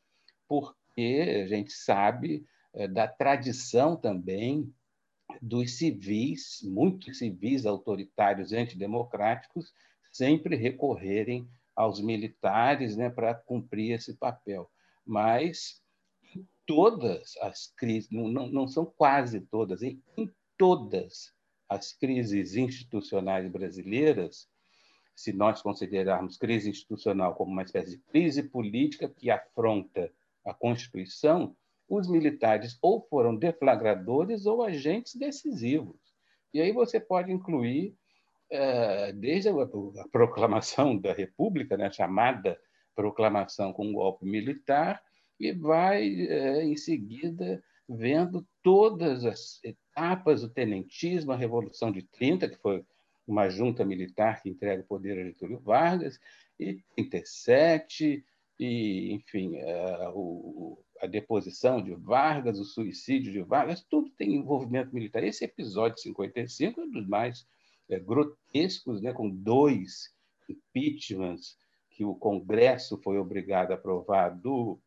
porque 0.46 1.42
a 1.42 1.46
gente 1.46 1.72
sabe 1.72 2.44
é, 2.74 2.86
da 2.86 3.08
tradição 3.08 3.96
também 3.96 4.70
dos 5.40 5.78
civis, 5.78 6.60
muitos 6.62 7.16
civis 7.16 7.64
autoritários 7.64 8.52
antidemocráticos, 8.52 9.72
sempre 10.12 10.54
recorrerem 10.54 11.48
aos 11.74 11.98
militares 11.98 12.94
né, 12.94 13.08
para 13.08 13.34
cumprir 13.34 13.92
esse 13.92 14.14
papel. 14.14 14.70
Mas 15.02 15.82
todas 16.66 17.38
as 17.40 17.72
crises, 17.74 18.10
não, 18.10 18.28
não, 18.28 18.48
não 18.48 18.68
são 18.68 18.84
quase 18.84 19.40
todas, 19.40 19.82
em, 19.82 19.98
em 20.14 20.30
todas 20.58 21.32
as 21.70 21.94
crises 21.94 22.54
institucionais 22.54 23.50
brasileiras, 23.50 24.46
se 25.14 25.32
nós 25.32 25.62
considerarmos 25.62 26.36
crise 26.36 26.70
institucional 26.70 27.34
como 27.34 27.52
uma 27.52 27.62
espécie 27.62 27.92
de 27.92 28.02
crise 28.04 28.42
política 28.42 29.08
que 29.08 29.30
afronta 29.30 30.10
a 30.44 30.52
Constituição, 30.52 31.54
os 31.88 32.08
militares 32.08 32.78
ou 32.80 33.00
foram 33.02 33.36
deflagradores 33.36 34.46
ou 34.46 34.62
agentes 34.62 35.14
decisivos. 35.14 36.00
E 36.52 36.60
aí 36.60 36.72
você 36.72 36.98
pode 36.98 37.30
incluir, 37.30 37.94
eh, 38.50 39.12
desde 39.12 39.48
a 39.48 39.54
proclamação 40.10 40.96
da 40.96 41.12
República, 41.12 41.76
né, 41.76 41.90
chamada 41.90 42.58
proclamação 42.94 43.72
com 43.72 43.92
golpe 43.92 44.26
militar, 44.26 45.02
e 45.38 45.52
vai, 45.52 46.08
eh, 46.08 46.64
em 46.64 46.76
seguida, 46.76 47.62
vendo 47.88 48.46
todas 48.62 49.24
as 49.24 49.60
etapas 49.64 50.42
do 50.42 50.48
tenentismo, 50.48 51.32
a 51.32 51.36
Revolução 51.36 51.90
de 51.90 52.02
30, 52.02 52.48
que 52.48 52.56
foi 52.56 52.84
uma 53.26 53.48
junta 53.48 53.84
militar 53.84 54.42
que 54.42 54.48
entrega 54.48 54.82
o 54.82 54.86
poder 54.86 55.18
a 55.18 55.24
Getúlio 55.24 55.60
Vargas, 55.60 56.18
e 56.58 56.82
37, 56.94 58.24
e, 58.58 59.12
enfim, 59.12 59.58
a, 59.58 60.10
o, 60.14 60.78
a 61.00 61.06
deposição 61.06 61.82
de 61.82 61.94
Vargas, 61.94 62.58
o 62.58 62.64
suicídio 62.64 63.32
de 63.32 63.42
Vargas, 63.42 63.82
tudo 63.82 64.10
tem 64.10 64.34
envolvimento 64.34 64.94
militar. 64.94 65.24
Esse 65.24 65.44
episódio 65.44 66.00
55 66.00 66.80
é 66.80 66.84
um 66.84 66.90
dos 66.90 67.08
mais 67.08 67.46
é, 67.88 67.98
grotescos, 67.98 69.02
né, 69.02 69.12
com 69.12 69.28
dois 69.28 70.14
impeachments 70.48 71.56
que 71.90 72.04
o 72.04 72.14
Congresso 72.14 73.00
foi 73.02 73.18
obrigado 73.18 73.72
a 73.72 73.74
aprovar 73.74 74.30
do 74.30 74.78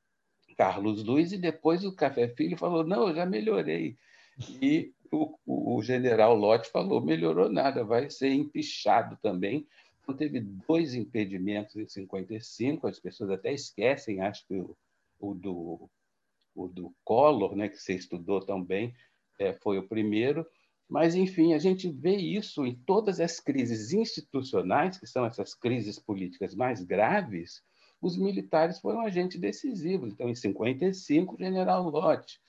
Carlos 0.58 1.04
Luiz, 1.04 1.32
e 1.34 1.38
depois 1.38 1.84
o 1.84 1.94
Café 1.94 2.30
Filho 2.30 2.58
falou: 2.58 2.86
não, 2.86 3.10
eu 3.10 3.16
já 3.16 3.26
melhorei. 3.26 3.98
E 4.62 4.94
o, 5.46 5.76
o, 5.78 5.82
general 5.82 6.36
Lott 6.36 6.70
falou: 6.70 7.02
melhorou 7.02 7.50
nada, 7.50 7.84
vai 7.84 8.10
ser 8.10 8.30
empichado 8.30 9.18
também. 9.22 9.68
Então, 10.02 10.16
teve 10.16 10.40
dois 10.40 10.94
impedimentos 10.94 11.76
em 11.76 11.88
55, 11.88 12.88
as 12.88 13.00
pessoas 13.00 13.32
até 13.32 13.54
esquecem, 13.54 14.22
acho 14.22 14.46
que 14.48 14.56
o, 14.56 14.78
o 15.20 15.34
do, 15.34 15.90
o 16.54 16.68
do 16.68 16.94
Collor, 17.04 17.56
né, 17.56 17.70
que 17.70 17.78
você 17.78 17.96
estudou 17.96 18.40
também, 18.40 18.94
é, 19.40 19.54
foi 19.54 19.78
o 19.78 19.88
primeiro. 19.88 20.46
Mas, 20.88 21.16
enfim, 21.16 21.54
a 21.54 21.58
gente 21.58 21.90
vê 21.90 22.16
isso 22.16 22.66
em 22.66 22.76
todas 22.76 23.20
as 23.20 23.40
crises 23.40 23.92
institucionais, 23.92 25.00
que 25.00 25.08
são 25.08 25.26
essas 25.26 25.56
crises 25.56 25.98
políticas 25.98 26.54
mais 26.54 26.84
graves, 26.84 27.64
os 28.00 28.18
militares 28.18 28.80
foram 28.80 29.02
agentes 29.02 29.40
decisivos. 29.40 30.14
Então, 30.14 30.30
em 30.30 30.36
55, 30.36 31.34
o 31.34 31.38
general 31.40 31.90
Lott, 31.90 32.40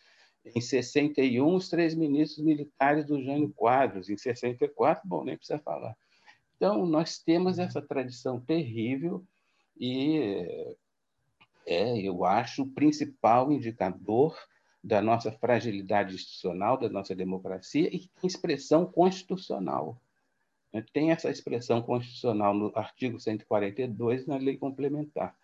em 0.55 0.61
61, 0.61 1.55
os 1.55 1.69
três 1.69 1.95
ministros 1.95 2.45
militares 2.45 3.05
do 3.05 3.23
Jânio 3.23 3.53
Quadros. 3.53 4.09
Em 4.09 4.17
64, 4.17 5.07
bom, 5.09 5.25
nem 5.25 5.37
precisa 5.37 5.59
falar. 5.59 5.97
Então, 6.57 6.87
nós 6.87 7.19
temos 7.19 7.59
essa 7.59 7.83
tradição 7.83 8.41
terrível 8.41 9.25
e 9.79 10.67
é, 11.67 11.99
eu 12.01 12.25
acho, 12.25 12.63
o 12.63 12.71
principal 12.71 13.51
indicador 13.51 14.39
da 14.83 15.03
nossa 15.03 15.33
fragilidade 15.33 16.15
institucional, 16.15 16.79
da 16.79 16.89
nossa 16.89 17.15
democracia 17.15 17.91
e 17.93 18.09
expressão 18.23 18.87
constitucional. 18.87 20.01
Tem 20.93 21.11
essa 21.11 21.29
expressão 21.29 21.83
constitucional 21.83 22.55
no 22.55 22.71
artigo 22.75 23.19
142 23.19 24.27
na 24.27 24.37
lei 24.37 24.57
complementar, 24.57 25.35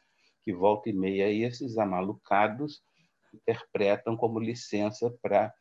que 0.43 0.53
volta 0.53 0.91
e 0.91 0.93
meia 0.93 1.27
aí 1.27 1.43
esses 1.43 1.77
amalucados 1.77 2.83
interpretam 3.33 4.17
como 4.17 4.39
licença 4.39 5.11
para 5.23 5.53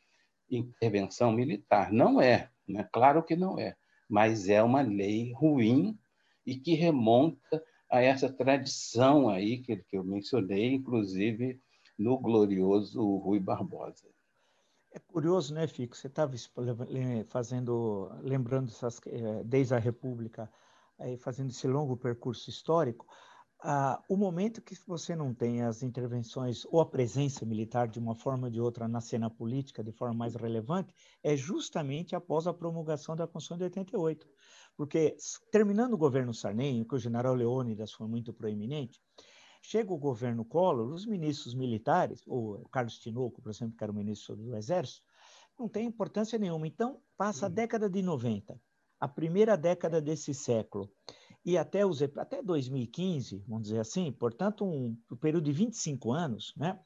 intervenção 0.50 1.32
militar. 1.32 1.92
Não 1.92 2.22
é, 2.22 2.50
né? 2.68 2.88
claro 2.92 3.24
que 3.24 3.36
não 3.36 3.58
é, 3.60 3.76
mas 4.10 4.50
é 4.50 4.62
uma 4.62 4.82
lei 4.82 5.34
ruim 5.34 5.98
e 6.46 6.56
que 6.56 6.74
remonta 6.74 7.64
a 7.90 8.02
essa 8.02 8.32
tradição 8.32 9.30
aí 9.30 9.60
que, 9.60 9.78
que 9.78 9.98
eu 9.98 10.04
mencionei, 10.04 10.74
inclusive 10.74 11.62
no 11.98 12.18
glorioso 12.18 13.18
Rui 13.18 13.40
Barbosa. 13.40 14.08
É 14.94 15.00
curioso, 15.00 15.54
né, 15.54 15.68
Fico? 15.68 15.96
Você 15.96 16.08
estava 16.08 16.34
fazendo, 17.28 18.12
lembrando 18.22 18.70
essas, 18.70 19.00
eh, 19.06 19.44
desde 19.46 19.74
a 19.74 19.78
República, 19.78 20.52
fazendo 21.20 21.50
esse 21.50 21.66
longo 21.68 21.96
percurso 21.96 22.50
histórico. 22.50 23.08
Ah, 23.64 24.02
o 24.10 24.18
momento 24.18 24.60
que 24.60 24.76
você 24.88 25.16
não 25.16 25.36
tem 25.36 25.62
as 25.62 25.84
intervenções 25.84 26.66
ou 26.66 26.82
a 26.82 26.86
presença 26.86 27.46
militar 27.46 27.88
de 27.88 28.00
uma 28.00 28.16
forma 28.16 28.48
ou 28.48 28.52
de 28.52 28.60
outra 28.60 28.88
na 28.88 29.00
cena 29.00 29.30
política 29.30 29.84
de 29.84 29.92
forma 29.92 30.16
mais 30.16 30.34
relevante 30.34 30.96
é 31.22 31.36
justamente 31.36 32.16
após 32.16 32.48
a 32.48 32.54
promulgação 32.54 33.16
da 33.16 33.28
Constituição 33.28 33.58
de 33.58 33.64
88. 33.66 34.28
Porque, 34.76 35.16
terminando 35.52 35.94
o 35.94 35.98
governo 35.98 36.34
Sarney, 36.34 36.84
que 36.84 36.96
o 36.96 37.00
general 37.00 37.36
Leônidas 37.36 37.92
foi 37.92 38.08
muito 38.08 38.34
proeminente, 38.34 39.00
chega 39.62 39.94
o 39.94 39.98
governo 39.98 40.44
Collor, 40.44 40.92
os 40.92 41.06
ministros 41.06 41.54
militares, 41.54 42.24
o 42.26 42.68
Carlos 42.72 42.98
Tinoco, 42.98 43.44
por 43.44 43.52
exemplo, 43.52 43.78
que 43.78 43.84
era 43.84 43.92
o 43.92 43.96
ministro 43.96 44.36
do 44.36 44.56
Exército, 44.56 45.06
não 45.60 45.70
tem 45.70 45.86
importância 45.86 46.40
nenhuma. 46.40 46.66
Então, 46.66 47.00
passa 47.16 47.46
a 47.46 47.50
hum. 47.50 47.54
década 47.54 47.88
de 47.88 48.02
90, 48.02 48.60
a 49.00 49.08
primeira 49.08 49.56
década 49.56 50.02
desse 50.02 50.34
século, 50.34 50.90
e 51.44 51.58
até, 51.58 51.86
os, 51.86 52.02
até 52.02 52.42
2015, 52.42 53.44
vamos 53.48 53.64
dizer 53.64 53.80
assim, 53.80 54.12
portanto, 54.12 54.64
um, 54.64 54.96
um 55.12 55.16
período 55.16 55.46
de 55.46 55.52
25 55.52 56.12
anos, 56.12 56.54
né, 56.56 56.80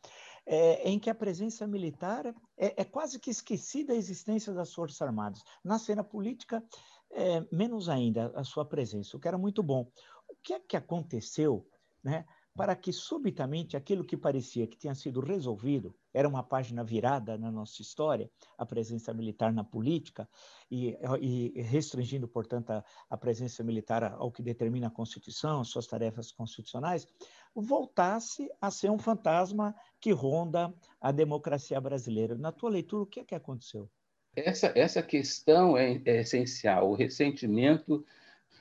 é, 0.46 0.90
em 0.90 1.00
que 1.00 1.10
a 1.10 1.16
presença 1.16 1.66
militar 1.68 2.26
é, 2.58 2.82
é, 2.82 2.86
quase 2.86 3.20
que 3.20 3.30
esquecida 3.30 3.94
a 3.94 3.98
existência 3.98 4.54
das 4.54 4.74
Forças 4.74 5.02
Armadas. 5.02 5.44
Na 5.64 5.80
cena 5.80 6.04
política, 6.04 6.64
é, 7.12 7.46
menos 7.52 7.90
ainda 7.90 8.32
a 8.36 8.44
sua 8.44 8.64
presença, 8.64 9.18
o 9.18 9.20
que 9.20 9.28
era 9.28 9.38
muito 9.38 9.62
bom. 9.64 9.90
O 10.30 10.36
que 10.42 10.54
é 10.54 10.60
que 10.60 10.78
aconteceu 10.78 11.68
né, 12.04 12.26
para 12.56 12.76
que 12.76 12.94
subitamente 12.94 13.76
aquilo 13.76 14.06
que 14.06 14.16
parecia 14.16 14.68
que 14.68 14.78
tinha 14.78 14.96
sido 14.96 15.20
resolvido, 15.20 15.96
era 16.16 16.30
uma 16.30 16.42
página 16.42 16.82
virada 16.82 17.38
na 17.38 17.52
nossa 17.52 17.82
história, 17.82 18.32
a 18.58 18.66
presença 18.66 19.14
militar 19.14 19.52
na 19.52 19.66
política, 19.66 20.28
e, 20.72 20.98
e 21.20 21.62
restringindo, 21.62 22.26
portanto, 22.26 22.72
a, 22.72 22.84
a, 23.10 23.18
presença 23.18 23.62
militar 23.66 24.02
ao 24.04 24.32
que 24.32 24.42
determina 24.42 24.88
a 24.88 24.90
Constituição, 24.90 25.60
as 25.60 25.68
suas 25.68 25.86
tarefas 25.86 26.32
constitucionais, 26.32 27.06
voltasse 27.54 28.50
a 28.62 28.72
ser 28.72 28.90
um 28.90 28.98
fantasma 28.98 29.76
que 30.00 30.12
ronda 30.12 30.74
a 31.02 31.12
democracia 31.12 31.80
brasileira. 31.82 32.34
Na 32.36 32.52
tua 32.52 32.70
leitura, 32.70 33.04
o 33.04 33.08
que 33.08 33.20
é 33.20 33.26
que 33.26 33.36
aconteceu? 33.36 33.90
Essa, 34.34 34.72
essa 34.74 35.04
questão 35.04 35.78
é, 35.78 36.02
é 36.06 36.22
essencial. 36.22 36.92
O 36.92 36.96
ressentimento 36.96 38.06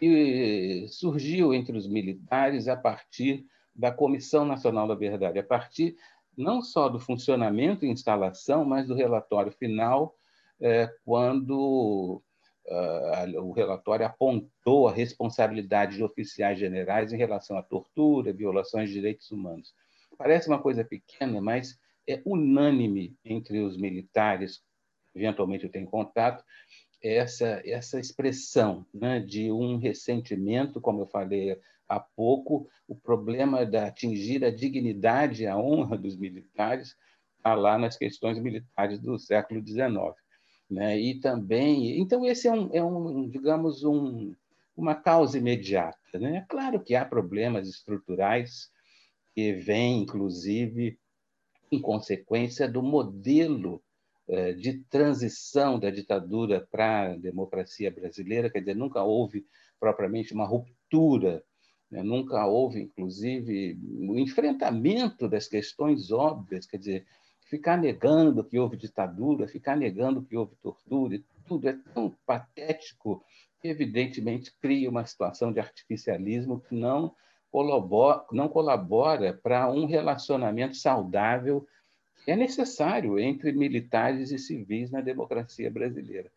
que 0.01 0.87
surgiu 0.89 1.55
entre 1.55 1.79
os 1.79 1.87
militares 1.87 2.67
a 2.67 2.77
partir 2.77 3.47
da 3.75 3.93
Comissão 3.93 4.45
Nacional 4.45 4.89
da 4.89 4.95
Verdade, 4.95 5.39
a 5.39 5.43
partir 5.43 5.97
não 6.37 6.61
só 6.63 6.89
do 6.89 6.99
funcionamento 6.99 7.85
e 7.85 7.91
instalação, 7.91 8.65
mas 8.65 8.87
do 8.87 8.95
relatório 8.95 9.53
final, 9.53 10.15
é, 10.61 10.89
quando 11.05 12.23
uh, 12.67 13.41
o 13.43 13.53
relatório 13.53 14.07
apontou 14.07 14.89
a 14.89 14.93
responsabilidade 14.93 15.97
de 15.97 16.05
oficiais 16.05 16.59
generais 16.59 17.13
em 17.13 17.17
relação 17.17 17.59
à 17.59 17.63
tortura, 17.63 18.33
violações 18.33 18.89
de 18.89 18.95
direitos 18.95 19.31
humanos. 19.31 19.75
Parece 20.17 20.49
uma 20.49 20.61
coisa 20.61 20.85
pequena, 20.85 21.41
mas 21.41 21.79
é 22.09 22.23
unânime 22.25 23.17
entre 23.25 23.61
os 23.61 23.77
militares 23.77 24.63
eventualmente 25.15 25.65
eu 25.65 25.71
tenho 25.71 25.87
contato, 25.87 26.45
essa, 27.03 27.63
essa 27.65 28.01
expressão 28.01 28.87
né, 28.93 29.21
de 29.21 29.53
um 29.53 29.77
ressentimento, 29.77 30.81
como 30.81 31.03
eu 31.03 31.07
falei 31.07 31.59
há 31.97 32.01
pouco, 32.01 32.69
o 32.87 32.95
problema 32.95 33.65
de 33.65 33.77
atingir 33.77 34.45
a 34.45 34.51
dignidade 34.51 35.43
e 35.43 35.47
a 35.47 35.57
honra 35.57 35.97
dos 35.97 36.17
militares 36.17 36.97
está 37.37 37.55
lá 37.55 37.79
nas 37.79 37.97
questões 37.97 38.39
militares 38.39 38.99
do 39.01 39.19
século 39.19 39.65
XIX. 39.67 39.91
Né? 40.71 40.99
E 40.99 41.21
também, 41.21 42.01
então 42.01 42.25
esse 42.25 42.49
é 42.49 42.53
um, 42.53 42.71
é 42.73 42.83
um 42.83 43.29
digamos, 43.29 43.85
um, 43.85 44.35
uma 44.77 44.95
causa 44.95 45.39
imediata. 45.39 46.19
Né? 46.19 46.39
É 46.39 46.47
claro 46.49 46.81
que 46.81 46.95
há 46.95 47.05
problemas 47.05 47.69
estruturais 47.69 48.71
que 49.35 49.53
vêm, 49.53 50.03
inclusive, 50.03 50.99
em 51.71 51.81
consequência 51.81 52.69
do 52.69 52.83
modelo 52.83 53.83
eh, 54.29 54.53
de 54.53 54.79
transição 54.85 55.79
da 55.79 55.91
ditadura 55.91 56.67
para 56.71 57.13
a 57.13 57.17
democracia 57.17 57.91
brasileira, 57.91 58.49
quer 58.49 58.61
dizer, 58.61 58.75
nunca 58.75 59.03
houve 59.03 59.45
propriamente 59.79 60.33
uma 60.33 60.47
ruptura? 60.47 61.45
Nunca 62.03 62.47
houve, 62.47 62.83
inclusive, 62.83 63.79
o 64.09 64.19
enfrentamento 64.19 65.29
das 65.29 65.47
questões 65.47 66.11
óbvias, 66.11 66.67
quer 66.67 66.79
dizer, 66.79 67.07
ficar 67.49 67.77
negando 67.77 68.43
que 68.45 68.59
houve 68.59 68.77
ditadura, 68.77 69.47
ficar 69.47 69.77
negando 69.77 70.23
que 70.23 70.37
houve 70.37 70.57
tortura, 70.57 71.21
tudo 71.47 71.69
é 71.69 71.79
tão 71.93 72.15
patético 72.27 73.23
que, 73.61 73.69
evidentemente, 73.69 74.53
cria 74.61 74.91
uma 74.91 75.05
situação 75.05 75.53
de 75.53 75.61
artificialismo 75.61 76.61
que 76.61 76.75
não 76.75 77.15
colabora, 77.51 78.25
não 78.33 78.49
colabora 78.49 79.33
para 79.33 79.71
um 79.71 79.87
relacionamento 79.87 80.77
saudável 80.77 81.67
é 82.27 82.35
necessário 82.35 83.19
entre 83.19 83.53
militares 83.53 84.31
e 84.33 84.39
civis 84.39 84.91
na 84.91 85.01
democracia 85.01 85.71
brasileira. 85.71 86.31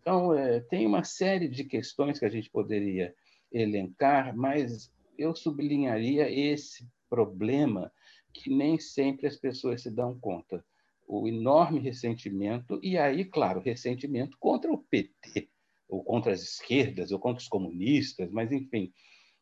Então, 0.00 0.34
é, 0.34 0.60
tem 0.60 0.86
uma 0.86 1.04
série 1.04 1.48
de 1.48 1.64
questões 1.64 2.18
que 2.18 2.24
a 2.24 2.30
gente 2.30 2.48
poderia 2.50 3.14
elencar, 3.52 4.36
mas 4.36 4.90
eu 5.18 5.34
sublinharia 5.34 6.30
esse 6.30 6.88
problema 7.08 7.92
que 8.32 8.50
nem 8.50 8.78
sempre 8.78 9.26
as 9.26 9.36
pessoas 9.36 9.82
se 9.82 9.90
dão 9.90 10.18
conta. 10.18 10.64
O 11.06 11.26
enorme 11.26 11.78
ressentimento, 11.80 12.78
e 12.82 12.98
aí, 12.98 13.24
claro, 13.24 13.60
ressentimento 13.60 14.36
contra 14.38 14.72
o 14.72 14.78
PT, 14.78 15.48
ou 15.88 16.02
contra 16.02 16.32
as 16.32 16.42
esquerdas, 16.42 17.12
ou 17.12 17.18
contra 17.18 17.40
os 17.40 17.48
comunistas, 17.48 18.30
mas, 18.30 18.50
enfim, 18.50 18.92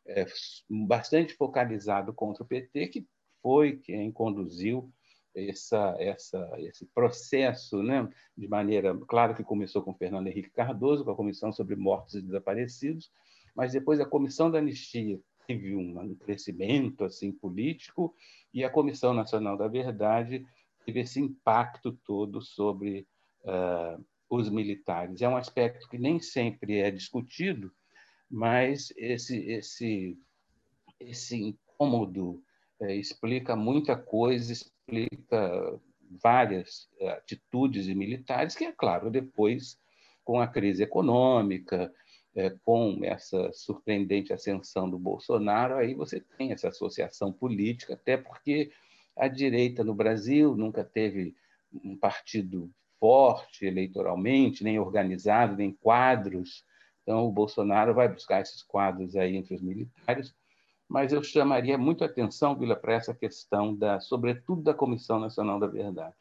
é 0.06 0.26
bastante 0.68 1.34
focalizado 1.34 2.12
contra 2.12 2.42
o 2.42 2.46
PT, 2.46 2.88
que 2.88 3.06
foi 3.42 3.78
quem 3.78 4.12
conduziu 4.12 4.92
essa, 5.34 5.96
essa, 5.98 6.50
esse 6.58 6.86
processo, 6.94 7.82
né, 7.82 8.08
de 8.36 8.46
maneira, 8.46 8.96
claro 9.08 9.34
que 9.34 9.42
começou 9.42 9.82
com 9.82 9.94
Fernando 9.94 10.28
Henrique 10.28 10.50
Cardoso, 10.50 11.04
com 11.04 11.10
a 11.10 11.16
Comissão 11.16 11.52
sobre 11.52 11.74
Mortos 11.74 12.14
e 12.14 12.22
Desaparecidos, 12.22 13.10
mas 13.54 13.72
depois 13.72 14.00
a 14.00 14.06
Comissão 14.06 14.50
da 14.50 14.58
Anistia 14.58 15.20
teve 15.46 15.74
um 15.74 16.14
crescimento 16.14 17.04
assim 17.04 17.32
político 17.32 18.14
e 18.52 18.64
a 18.64 18.70
Comissão 18.70 19.12
Nacional 19.14 19.56
da 19.56 19.68
Verdade 19.68 20.44
teve 20.84 21.00
esse 21.00 21.20
impacto 21.20 21.92
todo 22.04 22.40
sobre 22.40 23.06
uh, 23.44 24.04
os 24.28 24.50
militares. 24.50 25.22
É 25.22 25.28
um 25.28 25.36
aspecto 25.36 25.88
que 25.88 25.98
nem 25.98 26.20
sempre 26.20 26.78
é 26.78 26.90
discutido, 26.90 27.72
mas 28.30 28.92
esse 28.96 29.38
esse 29.46 30.18
esse 31.00 31.36
incômodo 31.36 32.42
é, 32.80 32.94
explica 32.94 33.56
muita 33.56 33.96
coisa, 33.96 34.52
explica 34.52 35.80
várias 36.22 36.88
eh, 37.00 37.08
atitudes 37.10 37.86
militares 37.88 38.54
que, 38.54 38.64
é 38.64 38.72
claro, 38.72 39.10
depois, 39.10 39.78
com 40.24 40.40
a 40.40 40.46
crise 40.46 40.82
econômica, 40.82 41.92
é, 42.36 42.50
com 42.64 42.98
essa 43.02 43.52
surpreendente 43.52 44.32
ascensão 44.32 44.88
do 44.88 44.98
Bolsonaro, 44.98 45.76
aí 45.76 45.94
você 45.94 46.20
tem 46.36 46.52
essa 46.52 46.68
associação 46.68 47.32
política, 47.32 47.94
até 47.94 48.16
porque 48.16 48.70
a 49.16 49.28
direita 49.28 49.84
no 49.84 49.94
Brasil 49.94 50.56
nunca 50.56 50.82
teve 50.82 51.34
um 51.84 51.96
partido 51.96 52.70
forte 52.98 53.66
eleitoralmente, 53.66 54.64
nem 54.64 54.78
organizado, 54.78 55.56
nem 55.56 55.72
quadros. 55.72 56.64
Então, 57.02 57.26
o 57.26 57.32
Bolsonaro 57.32 57.94
vai 57.94 58.08
buscar 58.08 58.40
esses 58.40 58.62
quadros 58.62 59.14
aí 59.14 59.36
entre 59.36 59.54
os 59.54 59.62
militares 59.62 60.34
mas 60.88 61.12
eu 61.12 61.22
chamaria 61.22 61.78
muito 61.78 62.04
atenção, 62.04 62.56
Vila, 62.56 62.76
para 62.76 62.94
essa 62.94 63.14
questão, 63.14 63.74
da, 63.74 64.00
sobretudo 64.00 64.62
da 64.62 64.74
Comissão 64.74 65.18
Nacional 65.18 65.58
da 65.58 65.66
Verdade. 65.66 66.14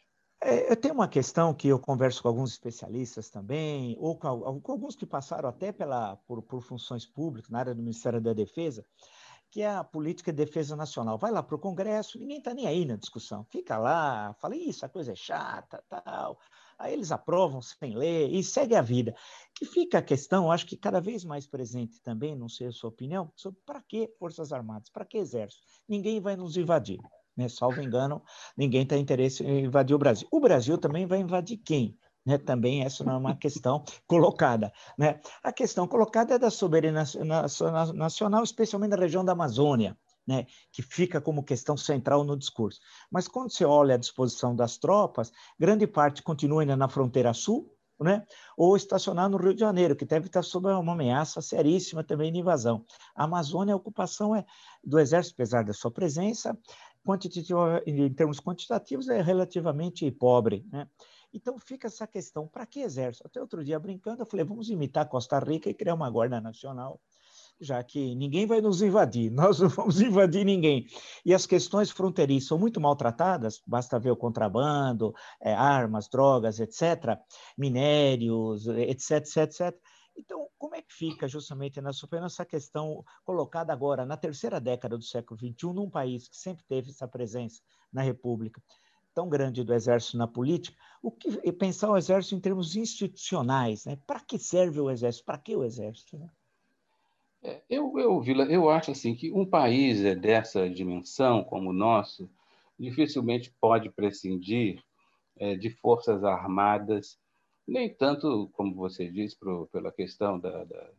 É, 0.46 0.70
eu 0.70 0.76
tenho 0.76 0.94
uma 0.94 1.08
questão 1.08 1.54
que 1.54 1.70
eu 1.70 1.80
converso 1.80 2.22
com 2.22 2.28
alguns 2.28 2.52
especialistas 2.52 3.30
também, 3.30 3.96
ou 3.98 4.18
com, 4.18 4.28
alguns 4.28 4.94
que 4.94 5.06
passaram 5.06 5.48
até 5.48 5.72
pela, 5.72 6.18
por, 6.28 6.42
por, 6.42 6.62
funções 6.62 7.06
públicas 7.06 7.50
na 7.50 7.60
área 7.60 7.74
do 7.74 7.82
Ministério 7.82 8.20
da 8.20 8.34
Defesa, 8.34 8.86
que 9.50 9.62
é 9.62 9.70
a 9.70 9.86
política 9.86 10.34
de 10.34 10.44
defesa 10.44 10.76
nacional. 10.76 11.18
Vai 11.18 11.32
lá 11.32 11.42
para 11.42 11.56
o 11.56 11.60
Congresso, 11.60 12.20
ninguém 12.20 12.40
está 12.40 12.54
nem 12.54 12.68
aí 12.68 12.84
na 12.84 12.98
discussão. 12.98 13.46
Fica 13.46 13.78
lá, 13.78 14.34
fala, 14.34 14.54
isso, 14.58 14.86
a 14.86 14.90
coisa 14.90 15.14
é 15.14 15.16
chata, 15.16 15.82
tal. 15.88 16.38
Aí 16.78 16.92
eles 16.92 17.14
aprovam 17.14 17.62
sem 17.62 17.96
ler 17.96 18.30
e 18.30 18.44
segue 18.44 18.76
a 18.76 18.82
vida. 18.82 19.16
Que 19.56 19.64
fica 19.64 20.00
a 20.00 20.02
questão, 20.02 20.52
acho 20.52 20.66
que 20.66 20.76
cada 20.76 21.00
vez 21.00 21.24
mais 21.24 21.48
presente 21.48 22.02
também, 22.02 22.36
não 22.36 22.50
sei 22.50 22.68
a 22.68 22.72
sua 22.74 22.90
opinião, 22.90 23.32
sobre 23.34 23.62
para 23.66 23.82
que 23.82 24.12
Forças 24.20 24.52
Armadas, 24.52 24.90
para 24.90 25.06
que 25.06 25.18
Exército? 25.18 25.64
Ninguém 25.88 26.20
vai 26.20 26.36
nos 26.36 26.58
invadir. 26.58 27.00
Né? 27.36 27.48
Salvo 27.50 27.82
engano, 27.82 28.22
ninguém 28.56 28.86
tem 28.86 29.02
interesse 29.02 29.44
em 29.44 29.66
invadir 29.66 29.96
o 29.96 30.00
Brasil. 30.00 30.28
O 30.32 30.40
Brasil 30.40 30.78
também 30.78 31.06
vai 31.06 31.20
invadir 31.20 31.58
quem? 31.58 31.98
Né? 32.26 32.38
Também 32.38 32.84
essa 32.84 33.04
não 33.04 33.14
é 33.14 33.18
uma 33.18 33.36
questão 33.36 33.84
colocada. 34.08 34.72
Né? 34.98 35.20
A 35.44 35.52
questão 35.52 35.88
colocada 35.88 36.36
é 36.36 36.40
da 36.40 36.50
soberania 36.50 37.04
nacional, 37.94 38.44
especialmente 38.44 38.92
na 38.92 38.98
região 38.98 39.26
da 39.26 39.34
Amazônia, 39.34 39.98
né? 40.26 40.46
que 40.72 40.82
fica 40.82 41.20
como 41.20 41.44
questão 41.44 41.76
central 41.76 42.24
no 42.24 42.38
discurso. 42.38 42.80
Mas 43.12 43.28
quando 43.28 43.52
você 43.52 43.66
olha 43.66 43.96
a 43.96 44.00
disposição 44.00 44.56
das 44.56 44.78
tropas, 44.78 45.32
grande 45.60 45.86
parte 45.86 46.24
continua 46.24 46.62
ainda 46.62 46.76
na 46.76 46.88
fronteira 46.88 47.34
sul, 47.34 47.70
né? 48.00 48.26
ou 48.58 48.76
estacionar 48.76 49.30
no 49.30 49.38
Rio 49.38 49.54
de 49.54 49.60
Janeiro, 49.60 49.96
que 49.96 50.06
deve 50.06 50.28
estar 50.28 50.44
sob 50.44 50.68
uma 50.68 50.94
ameaça 50.94 51.42
seríssima 51.42 52.04
também 52.04 52.32
de 52.32 52.40
invasão. 52.40 52.86
A 53.16 53.26
Amazônia, 53.26 53.74
a 53.74 53.78
ocupação 53.78 54.36
é 54.36 54.46
do 54.84 55.00
Exército, 55.00 55.36
apesar 55.36 55.64
da 55.64 55.74
sua 55.74 55.92
presença, 55.92 56.58
em 57.86 58.14
termos 58.14 58.40
quantitativos, 58.40 59.10
é 59.10 59.22
relativamente 59.22 60.10
pobre. 60.12 60.66
Né? 60.72 60.88
Então 61.34 61.58
fica 61.58 61.88
essa 61.88 62.06
questão, 62.06 62.48
para 62.48 62.66
que 62.66 62.80
exército? 62.80 63.26
Até 63.26 63.42
outro 63.42 63.64
dia, 63.64 63.80
brincando, 63.80 64.22
eu 64.22 64.26
falei, 64.26 64.46
vamos 64.46 64.70
imitar 64.70 65.10
Costa 65.10 65.40
Rica 65.40 65.70
e 65.70 65.74
criar 65.74 65.96
uma 65.96 66.10
guarda 66.10 66.40
nacional, 66.40 67.02
já 67.60 67.84
que 67.84 68.14
ninguém 68.16 68.46
vai 68.46 68.62
nos 68.62 68.82
invadir, 68.82 69.32
nós 69.34 69.60
não 69.60 69.70
vamos 69.70 70.00
invadir 70.00 70.46
ninguém. 70.46 70.86
E 71.26 71.34
as 71.34 71.46
questões 71.46 71.90
fronteiriças 71.90 72.48
são 72.48 72.60
muito 72.60 72.80
maltratadas, 72.80 73.62
basta 73.66 74.00
ver 74.00 74.12
o 74.12 74.16
contrabando, 74.16 75.14
é, 75.42 75.54
armas, 75.54 76.08
drogas, 76.08 76.60
etc., 76.60 77.18
minérios, 77.58 78.68
etc., 78.68 79.12
etc., 79.12 79.38
etc., 79.38 79.76
então, 80.16 80.48
como 80.58 80.76
é 80.76 80.82
que 80.82 80.94
fica 80.94 81.28
justamente 81.28 81.82
na 81.82 81.92
Suprema 81.92 82.28
essa 82.28 82.46
questão 82.46 83.04
colocada 83.26 83.74
agora, 83.74 84.06
na 84.06 84.18
terceira 84.18 84.60
década 84.60 84.98
do 84.98 85.04
século 85.04 85.40
XXI, 85.40 85.74
num 85.74 85.90
país 85.90 86.28
que 86.28 86.38
sempre 86.38 86.64
teve 86.66 86.92
essa 86.92 87.08
presença 87.08 87.62
na 87.92 88.02
República 88.02 88.62
tão 89.14 89.30
grande 89.30 89.64
do 89.64 89.74
Exército 89.74 90.18
na 90.18 90.28
política, 90.28 90.76
o 91.02 91.12
que 91.12 91.52
pensar 91.52 91.90
o 91.92 91.98
Exército 91.98 92.36
em 92.36 92.40
termos 92.40 92.76
institucionais, 92.76 93.86
né? 93.86 93.98
Para 94.08 94.20
que 94.20 94.40
serve 94.40 94.80
o 94.80 94.90
Exército? 94.90 95.26
Para 95.26 95.38
que 95.38 95.56
o 95.56 95.64
Exército? 95.64 96.18
Né? 96.18 96.28
É, 97.44 97.62
eu, 97.70 97.94
eu, 98.00 98.20
Vila, 98.22 98.46
eu 98.46 98.70
acho 98.70 98.92
assim 98.92 99.14
que 99.16 99.32
um 99.32 99.46
país 99.46 100.02
dessa 100.20 100.70
dimensão 100.70 101.44
como 101.44 101.70
o 101.70 101.74
nosso 101.74 102.30
dificilmente 102.80 103.54
pode 103.62 103.90
prescindir 103.90 104.82
é, 105.38 105.56
de 105.56 105.70
forças 105.70 106.24
armadas 106.24 107.20
nem 107.68 107.94
tanto, 107.94 108.50
como 108.54 108.76
você 108.76 109.10
diz, 109.10 109.34
pro, 109.34 109.68
pela 109.68 109.92
questão 109.92 110.40
da, 110.40 110.64
da, 110.64 110.90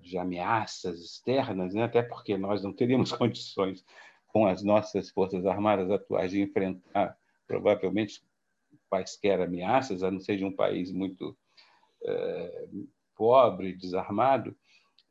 de 0.00 0.18
ameaças 0.18 1.00
externas, 1.00 1.74
né? 1.74 1.84
até 1.84 2.02
porque 2.02 2.36
nós 2.36 2.62
não 2.62 2.72
teríamos 2.72 3.12
condições, 3.12 3.84
com 4.28 4.46
as 4.46 4.62
nossas 4.62 5.10
Forças 5.10 5.46
Armadas 5.46 5.90
atuais, 5.90 6.30
de 6.30 6.42
enfrentar 6.42 7.16
provavelmente 7.46 8.22
quaisquer 8.88 9.40
ameaças, 9.40 10.02
a 10.02 10.10
não 10.10 10.20
ser 10.20 10.36
de 10.36 10.44
um 10.44 10.52
país 10.52 10.92
muito 10.92 11.36
é, 12.04 12.68
pobre, 13.16 13.74
desarmado. 13.74 14.54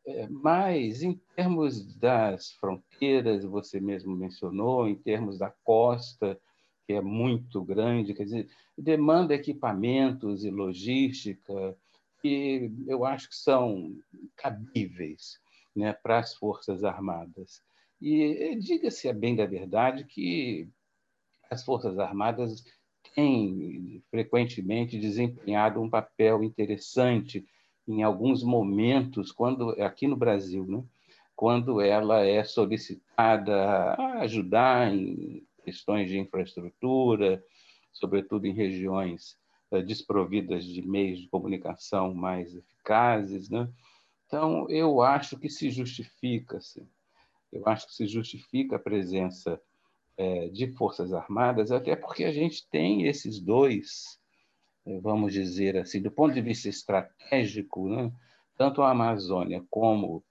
É, 0.05 0.27
mas, 0.29 1.01
em 1.01 1.19
termos 1.35 1.83
das 1.97 2.51
fronteiras, 2.51 3.43
você 3.43 3.79
mesmo 3.79 4.15
mencionou, 4.15 4.87
em 4.87 4.95
termos 4.95 5.39
da 5.39 5.49
costa, 5.49 6.39
que 6.85 6.93
é 6.93 7.01
muito 7.01 7.63
grande, 7.63 8.13
quer 8.13 8.25
dizer, 8.25 8.49
demanda 8.77 9.33
equipamentos 9.33 10.43
e 10.43 10.49
logística 10.49 11.75
que 12.21 12.71
eu 12.87 13.05
acho 13.05 13.29
que 13.29 13.35
são 13.35 13.95
cabíveis 14.35 15.39
né, 15.75 15.93
para 15.93 16.19
as 16.19 16.33
Forças 16.35 16.83
Armadas. 16.83 17.61
E 18.01 18.55
diga-se 18.59 19.09
a 19.09 19.13
bem 19.13 19.35
da 19.35 19.45
verdade 19.45 20.05
que 20.05 20.67
as 21.49 21.63
Forças 21.63 21.97
Armadas 21.97 22.63
têm 23.13 24.03
frequentemente 24.09 24.99
desempenhado 24.99 25.81
um 25.81 25.89
papel 25.89 26.43
interessante 26.43 27.45
em 27.87 28.03
alguns 28.03 28.43
momentos, 28.43 29.31
quando 29.31 29.69
aqui 29.81 30.07
no 30.07 30.15
Brasil, 30.15 30.65
né, 30.65 30.83
quando 31.35 31.81
ela 31.81 32.25
é 32.25 32.43
solicitada 32.43 33.55
a 33.93 34.21
ajudar 34.21 34.93
em 34.93 35.45
questões 35.65 36.09
de 36.09 36.19
infraestrutura, 36.19 37.43
sobretudo 37.91 38.45
em 38.45 38.53
regiões 38.53 39.37
eh, 39.71 39.81
desprovidas 39.81 40.63
de 40.63 40.81
meios 40.81 41.19
de 41.19 41.27
comunicação 41.27 42.13
mais 42.13 42.55
eficazes. 42.55 43.49
Né? 43.49 43.67
Então, 44.27 44.69
eu 44.69 45.01
acho 45.01 45.37
que 45.39 45.49
se 45.49 45.69
justifica, 45.69 46.61
sim. 46.61 46.87
eu 47.51 47.67
acho 47.67 47.87
que 47.87 47.93
se 47.93 48.07
justifica 48.07 48.75
a 48.75 48.79
presença 48.79 49.59
é, 50.17 50.47
de 50.49 50.67
Forças 50.73 51.11
Armadas, 51.11 51.71
até 51.71 51.95
porque 51.95 52.23
a 52.23 52.31
gente 52.31 52.67
tem 52.69 53.07
esses 53.07 53.39
dois, 53.39 54.19
eh, 54.85 54.99
vamos 55.01 55.33
dizer 55.33 55.77
assim, 55.77 56.01
do 56.01 56.11
ponto 56.11 56.33
de 56.33 56.41
vista 56.41 56.69
estratégico, 56.69 57.89
né? 57.89 58.11
tanto 58.57 58.81
a 58.81 58.91
Amazônia 58.91 59.65
como 59.69 60.23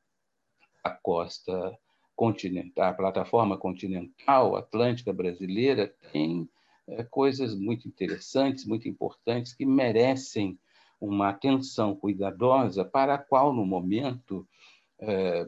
a 0.83 0.91
costa 0.91 1.77
continental, 2.17 2.91
a 2.91 2.95
plataforma 2.95 3.59
continental 3.59 4.57
atlântica 4.57 5.13
brasileira 5.13 5.93
tem 6.13 6.49
é, 6.87 7.03
coisas 7.03 7.55
muito 7.55 7.89
interessantes, 7.89 8.65
muito 8.65 8.89
importantes, 8.89 9.53
que 9.53 9.67
merecem 9.67 10.59
uma 11.01 11.31
atenção 11.31 11.95
cuidadosa, 11.95 12.85
para 12.85 13.15
a 13.15 13.19
qual, 13.19 13.53
no 13.53 13.67
momento, 13.67 14.47
é, 14.99 15.47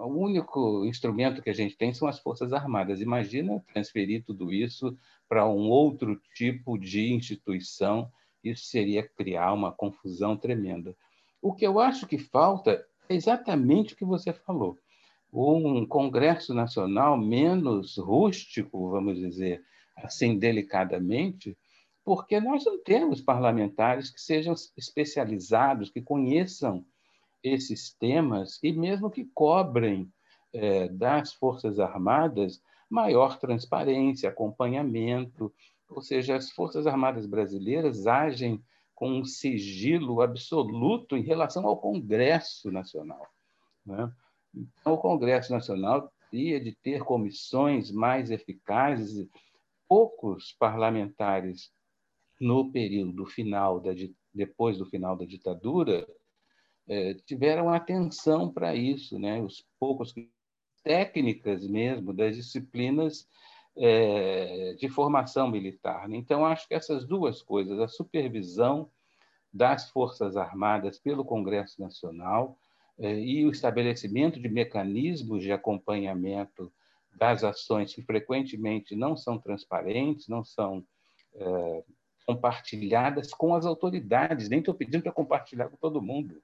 o 0.00 0.06
único 0.06 0.84
instrumento 0.84 1.42
que 1.42 1.50
a 1.50 1.54
gente 1.54 1.76
tem 1.76 1.92
são 1.92 2.08
as 2.08 2.18
Forças 2.18 2.52
Armadas. 2.52 3.00
Imagina 3.00 3.62
transferir 3.72 4.24
tudo 4.24 4.52
isso 4.52 4.96
para 5.28 5.46
um 5.46 5.68
outro 5.68 6.20
tipo 6.34 6.78
de 6.78 7.12
instituição, 7.12 8.10
isso 8.42 8.64
seria 8.66 9.06
criar 9.06 9.52
uma 9.52 9.72
confusão 9.72 10.36
tremenda. 10.36 10.96
O 11.42 11.52
que 11.52 11.66
eu 11.66 11.78
acho 11.78 12.06
que 12.06 12.18
falta 12.18 12.84
é 13.08 13.14
exatamente 13.14 13.94
o 13.94 13.96
que 13.96 14.04
você 14.04 14.32
falou 14.32 14.78
um 15.32 15.86
Congresso 15.86 16.54
Nacional 16.54 17.16
menos 17.16 17.96
rústico, 17.98 18.90
vamos 18.90 19.18
dizer 19.18 19.62
assim, 19.96 20.38
delicadamente, 20.38 21.56
porque 22.04 22.40
nós 22.40 22.64
não 22.64 22.82
temos 22.82 23.20
parlamentares 23.20 24.10
que 24.10 24.20
sejam 24.20 24.54
especializados, 24.76 25.90
que 25.90 26.00
conheçam 26.00 26.84
esses 27.42 27.92
temas 27.92 28.58
e 28.62 28.72
mesmo 28.72 29.10
que 29.10 29.24
cobrem 29.34 30.10
é, 30.52 30.88
das 30.88 31.32
Forças 31.32 31.78
Armadas 31.78 32.62
maior 32.88 33.38
transparência, 33.38 34.28
acompanhamento. 34.28 35.52
Ou 35.88 36.00
seja, 36.00 36.36
as 36.36 36.50
Forças 36.50 36.86
Armadas 36.86 37.26
brasileiras 37.26 38.06
agem 38.06 38.62
com 38.94 39.10
um 39.10 39.24
sigilo 39.24 40.20
absoluto 40.20 41.16
em 41.16 41.22
relação 41.22 41.66
ao 41.66 41.76
Congresso 41.76 42.70
Nacional. 42.70 43.26
Né? 43.84 44.10
Então, 44.80 44.94
o 44.94 44.98
Congresso 44.98 45.52
Nacional 45.52 46.12
teria 46.30 46.60
de 46.60 46.74
ter 46.74 47.02
comissões 47.04 47.90
mais 47.90 48.30
eficazes. 48.30 49.28
Poucos 49.88 50.54
parlamentares, 50.58 51.72
no 52.40 52.70
período 52.70 53.24
final 53.24 53.80
da, 53.80 53.90
depois 54.34 54.76
do 54.76 54.86
final 54.86 55.16
da 55.16 55.24
ditadura, 55.24 56.06
eh, 56.86 57.14
tiveram 57.26 57.70
atenção 57.70 58.52
para 58.52 58.74
isso, 58.74 59.18
né? 59.18 59.40
Os 59.40 59.64
poucos 59.80 60.12
técnicas 60.82 61.66
mesmo 61.66 62.12
das 62.12 62.36
disciplinas 62.36 63.26
eh, 63.76 64.74
de 64.78 64.88
formação 64.88 65.50
militar. 65.50 66.08
Né? 66.08 66.16
Então, 66.16 66.44
acho 66.44 66.66
que 66.66 66.74
essas 66.74 67.06
duas 67.06 67.42
coisas, 67.42 67.78
a 67.78 67.88
supervisão 67.88 68.90
das 69.52 69.90
Forças 69.90 70.36
Armadas 70.36 70.98
pelo 70.98 71.24
Congresso 71.24 71.80
Nacional 71.80 72.58
e 72.98 73.44
o 73.44 73.50
estabelecimento 73.50 74.40
de 74.40 74.48
mecanismos 74.48 75.42
de 75.42 75.52
acompanhamento 75.52 76.72
das 77.14 77.44
ações 77.44 77.94
que 77.94 78.02
frequentemente 78.02 78.96
não 78.96 79.16
são 79.16 79.38
transparentes, 79.38 80.28
não 80.28 80.44
são 80.44 80.84
é, 81.34 81.84
compartilhadas 82.26 83.32
com 83.32 83.54
as 83.54 83.64
autoridades. 83.64 84.48
Nem 84.48 84.58
estou 84.58 84.74
pedindo 84.74 85.02
para 85.02 85.12
compartilhar 85.12 85.68
com 85.68 85.76
todo 85.76 86.02
mundo, 86.02 86.42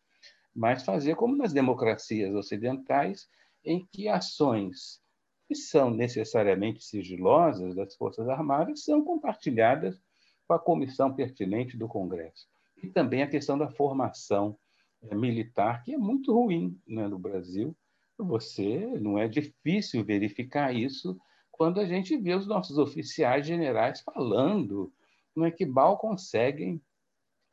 mas 0.55 0.85
fazer 0.85 1.17
como 1.17 1.37
nas 1.37 1.53
democracias 1.53 2.35
ocidentais, 2.35 3.29
em 3.65 3.87
que 3.93 4.09
ações 4.09 5.01
que 5.47 5.55
são 5.55 5.91
necessariamente 5.91 6.83
sigilosas 6.83 7.75
das 7.75 7.95
Forças 7.95 8.29
Armadas 8.29 8.85
são 8.85 9.05
compartilhadas 9.05 10.01
com 10.47 10.55
a 10.55 10.59
comissão 10.59 11.15
pertinente 11.15 11.77
do 11.77 11.89
Congresso. 11.89 12.47
E 12.83 12.89
também 12.89 13.23
a 13.23 13.29
questão 13.29 13.59
da 13.59 13.69
formação 13.69 14.57
é, 14.57 14.64
militar 15.13 15.83
que 15.83 15.95
é 15.95 15.99
muito 15.99 16.33
ruim 16.33 16.79
né, 16.87 17.09
no 17.09 17.19
Brasil. 17.19 17.77
Você 18.17 18.87
não 19.01 19.19
é 19.19 19.27
difícil 19.27 20.05
verificar 20.05 20.75
isso 20.75 21.19
quando 21.51 21.81
a 21.81 21.85
gente 21.85 22.17
vê 22.17 22.35
os 22.35 22.47
nossos 22.47 22.79
oficiais 22.79 23.47
generais 23.47 24.01
falando 24.01 24.93
não 25.35 25.45
é 25.45 25.51
que 25.51 25.67
mal 25.67 25.99
conseguem 25.99 26.81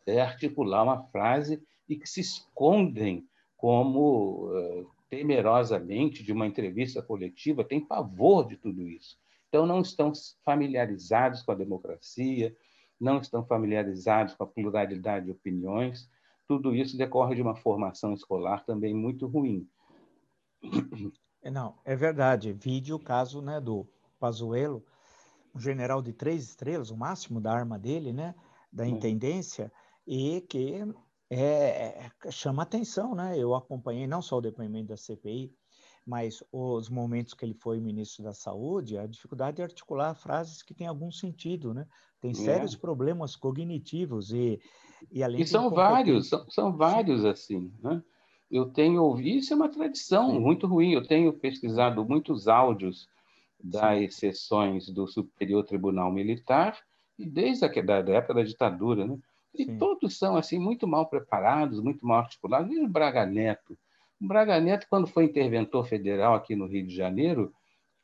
é, 0.06 0.22
articular 0.22 0.84
uma 0.84 1.04
frase 1.10 1.62
e 1.88 1.96
que 1.96 2.08
se 2.08 2.22
escondem 2.22 3.28
como 3.58 4.50
uh, 4.50 4.90
temerosamente 5.10 6.24
de 6.24 6.32
uma 6.32 6.48
entrevista 6.48 7.02
coletiva, 7.02 7.64
têm 7.64 7.80
pavor 7.80 8.48
de 8.48 8.58
tudo 8.58 8.88
isso. 8.88 9.18
Então, 9.50 9.66
não 9.66 9.82
estão 9.82 10.14
familiarizados 10.44 11.44
com 11.44 11.52
a 11.52 11.56
democracia, 11.56 12.56
não 13.00 13.20
estão 13.20 13.46
familiarizados 13.46 14.34
com 14.34 14.44
a 14.44 14.48
pluralidade 14.48 15.26
de 15.26 15.32
opiniões. 15.32 16.10
Tudo 16.52 16.76
isso 16.76 16.98
decorre 16.98 17.34
de 17.34 17.42
uma 17.42 17.56
formação 17.56 18.14
escolar 18.14 18.66
também 18.66 18.94
muito 18.94 19.26
ruim. 19.26 19.66
Não, 21.50 21.78
é 21.86 21.96
verdade. 21.96 22.52
Vídeo 22.52 22.98
o 22.98 23.00
caso 23.00 23.42
né, 23.42 23.62
do 23.62 23.88
Pazuello, 24.20 24.84
um 25.56 25.60
general 25.62 26.02
de 26.02 26.12
três 26.12 26.44
estrelas, 26.44 26.92
o 26.92 26.98
máximo 26.98 27.40
da 27.40 27.54
arma 27.54 27.80
dele, 27.80 28.12
né, 28.12 28.36
da 28.70 28.86
intendência, 28.86 29.72
e 30.06 30.42
que 30.42 30.84
é, 31.30 32.10
é, 32.26 32.32
chama 32.32 32.64
atenção, 32.64 33.16
né? 33.16 33.38
Eu 33.38 33.56
acompanhei 33.56 34.06
não 34.06 34.22
só 34.22 34.40
o 34.40 34.42
depoimento 34.42 34.90
da 34.90 34.98
CPI, 34.98 35.56
mas 36.12 36.44
os 36.52 36.90
momentos 36.90 37.34
que 37.34 37.46
ele 37.46 37.54
foi 37.54 37.80
ministro 37.80 38.22
da 38.22 38.34
Saúde, 38.34 38.98
a 38.98 39.08
dificuldade 39.08 39.56
de 39.56 39.64
articular 39.64 40.14
frases 40.14 40.62
que 40.62 40.74
têm 40.74 40.86
algum 40.86 41.10
sentido, 41.10 41.74
né? 41.74 41.88
Tem 42.20 42.34
sérios 42.34 42.76
é. 42.76 42.78
problemas 42.78 43.38
cognitivos 43.38 44.34
e, 44.34 44.60
e 45.10 45.24
além 45.24 45.42
e 45.42 45.48
são 45.48 45.70
vários, 45.70 46.28
são, 46.28 46.50
são 46.50 46.76
vários 46.76 47.22
Sim. 47.22 47.30
assim, 47.30 47.74
né? 47.82 48.04
Eu 48.52 48.66
tenho 48.66 49.02
ouvido, 49.02 49.38
isso 49.38 49.54
é 49.54 49.56
uma 49.56 49.70
tradição 49.70 50.34
Sim. 50.34 50.40
muito 50.42 50.68
ruim. 50.68 50.92
Eu 50.92 51.08
tenho 51.08 51.32
pesquisado 51.32 52.04
muitos 52.04 52.50
áudios 52.50 53.08
das 53.64 54.16
Sim. 54.16 54.20
sessões 54.20 54.90
do 54.90 55.08
Superior 55.08 55.64
Tribunal 55.64 56.12
Militar 56.12 56.78
e 57.18 57.26
desde 57.26 57.64
a 57.64 57.70
da, 57.70 58.02
da 58.02 58.12
época 58.16 58.34
da 58.34 58.44
ditadura, 58.44 59.08
né? 59.08 59.18
E 59.56 59.66
Sim. 59.66 59.78
todos 59.78 60.18
são 60.18 60.36
assim 60.36 60.60
muito 60.60 60.86
mal 60.86 61.08
preparados, 61.08 61.80
muito 61.80 62.06
mal 62.06 62.20
articulados. 62.20 62.68
Veja 62.68 62.84
o 62.84 62.90
Braga 62.90 63.26
Neto. 63.26 63.78
O 64.22 64.28
Braga 64.28 64.60
Neto, 64.60 64.86
quando 64.88 65.08
foi 65.08 65.26
interventor 65.26 65.88
federal 65.88 66.36
aqui 66.36 66.56
no 66.56 66.68
Rio 66.68 66.86
de 66.86 66.96
Janeiro, 66.96 67.52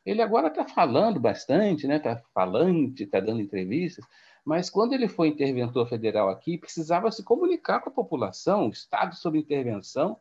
ele 0.04 0.22
agora 0.22 0.48
está 0.48 0.66
falando 0.66 1.20
bastante, 1.20 1.82
está 1.82 1.88
né? 1.88 2.00
Tá 2.00 2.24
falante, 2.34 3.04
está 3.04 3.20
dando 3.20 3.42
entrevistas, 3.42 4.04
mas 4.44 4.70
quando 4.70 4.94
ele 4.94 5.08
foi 5.08 5.28
interventor 5.28 5.88
federal 5.88 6.30
aqui, 6.30 6.58
precisava 6.58 7.12
se 7.12 7.24
comunicar 7.24 7.82
com 7.82 7.90
a 7.90 7.94
população, 7.94 8.68
o 8.68 8.72
Estado 8.72 9.16
sob 9.16 9.38
intervenção, 9.38 10.18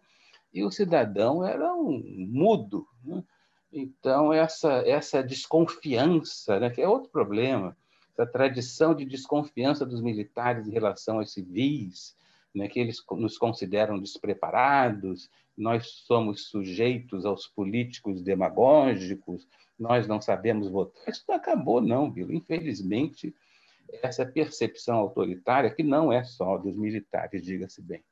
e 0.53 0.65
o 0.65 0.71
cidadão 0.71 1.47
era 1.47 1.73
um 1.73 2.03
mudo. 2.29 2.87
Né? 3.03 3.23
Então, 3.73 4.33
essa, 4.33 4.83
essa 4.87 5.23
desconfiança, 5.23 6.61
né, 6.61 6.69
que 6.69 6.83
é 6.83 6.89
outro 6.89 7.09
problema, 7.09 7.77
essa 8.13 8.27
tradição 8.27 8.95
de 8.95 9.05
desconfiança 9.05 9.87
dos 9.87 10.03
militares 10.03 10.67
em 10.67 10.73
relação 10.73 11.21
aos 11.21 11.33
civis, 11.33 12.17
né, 12.57 12.69
que 12.69 12.81
eles 12.81 13.05
nos 13.13 13.37
consideram 13.37 13.99
despreparados, 13.99 15.29
nós 15.55 15.87
somos 16.07 16.49
sujeitos 16.49 17.27
aos 17.27 17.47
políticos 17.47 18.23
demagógicos, 18.23 19.47
nós 19.79 20.09
não 20.09 20.23
sabemos 20.23 20.69
votar. 20.69 21.07
Isso 21.07 21.23
não 21.29 21.35
acabou, 21.35 21.83
não, 21.83 22.11
viu? 22.11 22.33
Infelizmente, 22.33 23.35
essa 24.03 24.25
percepção 24.25 24.97
autoritária, 24.97 25.71
que 25.71 25.83
não 25.83 26.11
é 26.11 26.25
só 26.25 26.57
dos 26.57 26.75
militares, 26.75 27.43
diga-se 27.43 27.83
bem, 27.83 28.03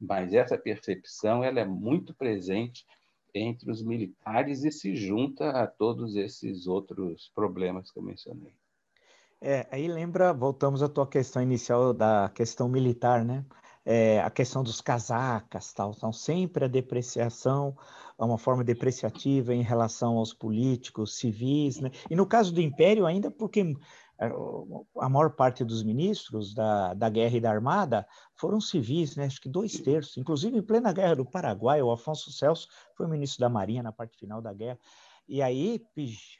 mas 0.00 0.32
essa 0.32 0.56
percepção 0.56 1.44
ela 1.44 1.60
é 1.60 1.64
muito 1.64 2.14
presente 2.14 2.86
entre 3.34 3.70
os 3.70 3.82
militares 3.82 4.64
e 4.64 4.72
se 4.72 4.96
junta 4.96 5.50
a 5.50 5.66
todos 5.66 6.16
esses 6.16 6.66
outros 6.66 7.30
problemas 7.34 7.90
que 7.90 7.98
eu 7.98 8.02
mencionei. 8.02 8.54
É, 9.38 9.66
aí 9.70 9.86
lembra, 9.86 10.32
voltamos 10.32 10.82
à 10.82 10.88
tua 10.88 11.06
questão 11.06 11.42
inicial 11.42 11.92
da 11.92 12.30
questão 12.34 12.68
militar, 12.68 13.24
né? 13.24 13.44
É, 13.84 14.20
a 14.20 14.30
questão 14.30 14.62
dos 14.62 14.80
casacas, 14.80 15.72
tal, 15.72 15.92
então 15.96 16.12
sempre 16.12 16.64
a 16.64 16.68
depreciação, 16.68 17.76
uma 18.16 18.38
forma 18.38 18.62
depreciativa 18.62 19.52
em 19.52 19.62
relação 19.62 20.18
aos 20.18 20.32
políticos, 20.32 21.16
civis, 21.16 21.80
né? 21.80 21.90
E 22.08 22.14
no 22.14 22.24
caso 22.24 22.52
do 22.52 22.60
Império 22.60 23.06
ainda 23.06 23.28
porque 23.28 23.74
é, 24.22 24.30
a 25.00 25.08
maior 25.08 25.30
parte 25.30 25.64
dos 25.64 25.82
ministros 25.82 26.54
da, 26.54 26.94
da 26.94 27.08
guerra 27.08 27.36
e 27.36 27.40
da 27.40 27.50
armada 27.50 28.06
foram 28.36 28.60
civis, 28.60 29.16
né? 29.16 29.24
acho 29.24 29.40
que 29.40 29.48
dois 29.48 29.72
terços, 29.80 30.16
inclusive 30.16 30.56
em 30.56 30.62
plena 30.62 30.92
guerra 30.92 31.16
do 31.16 31.24
Paraguai, 31.24 31.82
o 31.82 31.90
Afonso 31.90 32.30
Celso 32.30 32.68
foi 32.96 33.08
ministro 33.08 33.40
da 33.40 33.48
Marinha 33.48 33.82
na 33.82 33.90
parte 33.90 34.16
final 34.16 34.40
da 34.40 34.52
guerra. 34.52 34.78
E 35.28 35.40
aí, 35.40 35.80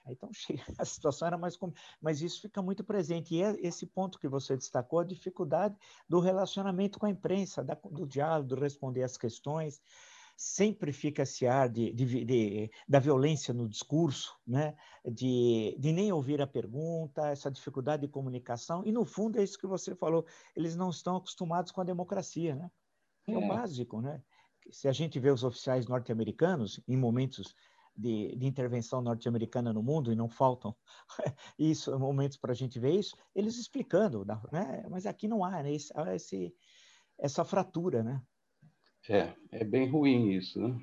então, 0.07 0.29
a 0.79 0.85
situação 0.85 1.29
era 1.29 1.39
mais. 1.39 1.59
Mas 2.01 2.21
isso 2.21 2.43
fica 2.43 2.61
muito 2.61 2.85
presente. 2.85 3.35
E 3.35 3.43
é 3.43 3.57
esse 3.61 3.87
ponto 3.87 4.19
que 4.19 4.29
você 4.29 4.57
destacou, 4.57 4.99
a 4.99 5.05
dificuldade 5.05 5.77
do 6.09 6.21
relacionamento 6.21 6.99
com 6.99 7.07
a 7.07 7.11
imprensa, 7.11 7.63
da, 7.63 7.75
do 7.75 8.07
diálogo, 8.07 8.49
do 8.49 8.61
responder 8.61 9.03
às 9.03 9.17
questões 9.17 9.81
sempre 10.37 10.93
fica 10.93 11.23
esse 11.23 11.47
ar 11.47 11.69
de, 11.69 11.93
de, 11.93 12.25
de, 12.25 12.71
da 12.89 12.99
violência 12.99 13.55
no 13.55 13.69
discurso, 13.69 14.37
né? 14.45 14.75
de, 15.05 15.77
de 15.79 15.93
nem 15.93 16.11
ouvir 16.13 16.41
a 16.41 16.47
pergunta, 16.47 17.29
essa 17.29 17.51
dificuldade 17.51 18.03
de 18.03 18.09
comunicação, 18.09 18.83
e 18.85 18.91
no 18.91 19.05
fundo 19.05 19.39
é 19.39 19.45
isso 19.45 19.59
que 19.59 19.67
você 19.67 19.95
falou, 19.95 20.27
eles 20.57 20.75
não 20.75 20.91
estão 20.91 21.17
acostumados 21.17 21.71
com 21.71 21.81
a 21.81 21.85
democracia, 21.85 22.57
né? 22.57 22.71
é, 23.29 23.33
é 23.33 23.39
o 23.39 23.47
básico. 23.47 24.01
Né? 24.01 24.21
Se 24.71 24.89
a 24.89 24.93
gente 24.93 25.19
vê 25.21 25.31
os 25.31 25.45
oficiais 25.45 25.87
norte-americanos 25.87 26.81
em 26.89 26.97
momentos 26.97 27.55
de, 27.97 28.35
de, 28.37 28.47
intervenção 28.47 29.01
norte-americana 29.01 29.73
no 29.73 29.83
mundo, 29.83 30.13
e 30.13 30.17
não 30.17 30.29
faltam 30.29 30.75
isso, 31.59 31.99
momentos 31.99 32.37
para 32.37 32.53
a 32.53 32.55
gente 32.55 32.79
ver 32.79 32.99
isso, 32.99 33.17
eles 33.35 33.59
explicando, 33.59 34.25
né? 34.25 34.87
mas 34.91 35.07
aqui 35.07 35.29
não 35.29 35.45
há 35.45 35.63
né? 35.63 35.73
esse, 35.73 35.93
esse, 36.15 36.55
essa 37.19 37.45
fratura, 37.45 38.03
né? 38.03 38.23
É, 39.09 39.35
é 39.51 39.65
bem 39.65 39.91
ruim 39.91 40.33
isso, 40.33 40.61
né? 40.61 40.81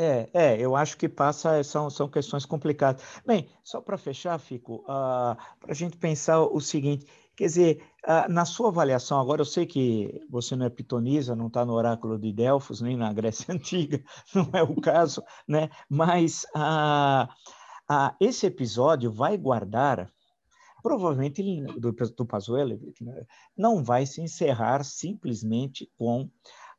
É, 0.00 0.30
é, 0.32 0.60
eu 0.60 0.76
acho 0.76 0.96
que 0.96 1.08
passa, 1.08 1.64
são, 1.64 1.90
são 1.90 2.08
questões 2.08 2.46
complicadas. 2.46 3.02
Bem, 3.26 3.48
só 3.64 3.80
para 3.80 3.98
fechar, 3.98 4.38
Fico, 4.38 4.76
uh, 4.82 4.84
ah, 4.86 5.36
para 5.58 5.72
a 5.72 5.74
gente 5.74 5.96
pensar 5.96 6.40
o 6.40 6.60
seguinte, 6.60 7.04
quer 7.38 7.44
dizer, 7.44 7.84
na 8.28 8.44
sua 8.44 8.68
avaliação, 8.68 9.20
agora 9.20 9.42
eu 9.42 9.46
sei 9.46 9.64
que 9.64 10.26
você 10.28 10.56
não 10.56 10.66
é 10.66 10.70
pitonisa, 10.70 11.36
não 11.36 11.46
está 11.46 11.64
no 11.64 11.72
oráculo 11.72 12.18
de 12.18 12.32
Delfos, 12.32 12.80
nem 12.80 12.96
na 12.96 13.12
Grécia 13.12 13.46
Antiga, 13.54 14.02
não 14.34 14.50
é 14.52 14.60
o 14.60 14.74
caso, 14.80 15.22
né? 15.46 15.70
mas 15.88 16.44
uh, 16.56 18.12
esse 18.20 18.44
episódio 18.44 19.12
vai 19.12 19.36
guardar, 19.36 20.10
provavelmente 20.82 21.62
do, 21.78 21.92
do 21.92 22.26
Pazuello, 22.26 22.76
não 23.56 23.84
vai 23.84 24.04
se 24.04 24.20
encerrar 24.20 24.82
simplesmente 24.82 25.88
com 25.96 26.28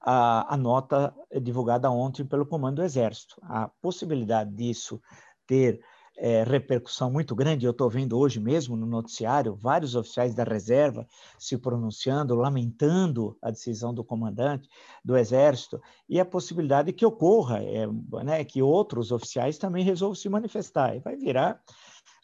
a, 0.01 0.53
a 0.53 0.57
nota 0.57 1.15
divulgada 1.41 1.89
ontem 1.89 2.25
pelo 2.25 2.45
Comando 2.45 2.77
do 2.77 2.83
Exército. 2.83 3.37
A 3.43 3.69
possibilidade 3.81 4.53
disso 4.53 5.01
ter 5.47 5.81
é, 6.19 6.43
repercussão 6.43 7.09
muito 7.09 7.33
grande. 7.33 7.65
Eu 7.65 7.71
estou 7.71 7.89
vendo 7.89 8.17
hoje 8.17 8.39
mesmo 8.39 8.75
no 8.75 8.85
noticiário 8.85 9.55
vários 9.55 9.95
oficiais 9.95 10.35
da 10.35 10.43
reserva 10.43 11.07
se 11.37 11.57
pronunciando, 11.57 12.35
lamentando 12.35 13.37
a 13.41 13.49
decisão 13.49 13.93
do 13.93 14.03
comandante 14.03 14.69
do 15.03 15.17
Exército 15.17 15.81
e 16.07 16.19
a 16.19 16.25
possibilidade 16.25 16.91
que 16.93 17.05
ocorra, 17.05 17.63
é, 17.63 17.87
né, 18.23 18.43
que 18.43 18.61
outros 18.61 19.11
oficiais 19.11 19.57
também 19.57 19.83
resolvam 19.83 20.15
se 20.15 20.27
manifestar. 20.29 20.95
E 20.95 20.99
vai 20.99 21.15
virar 21.15 21.61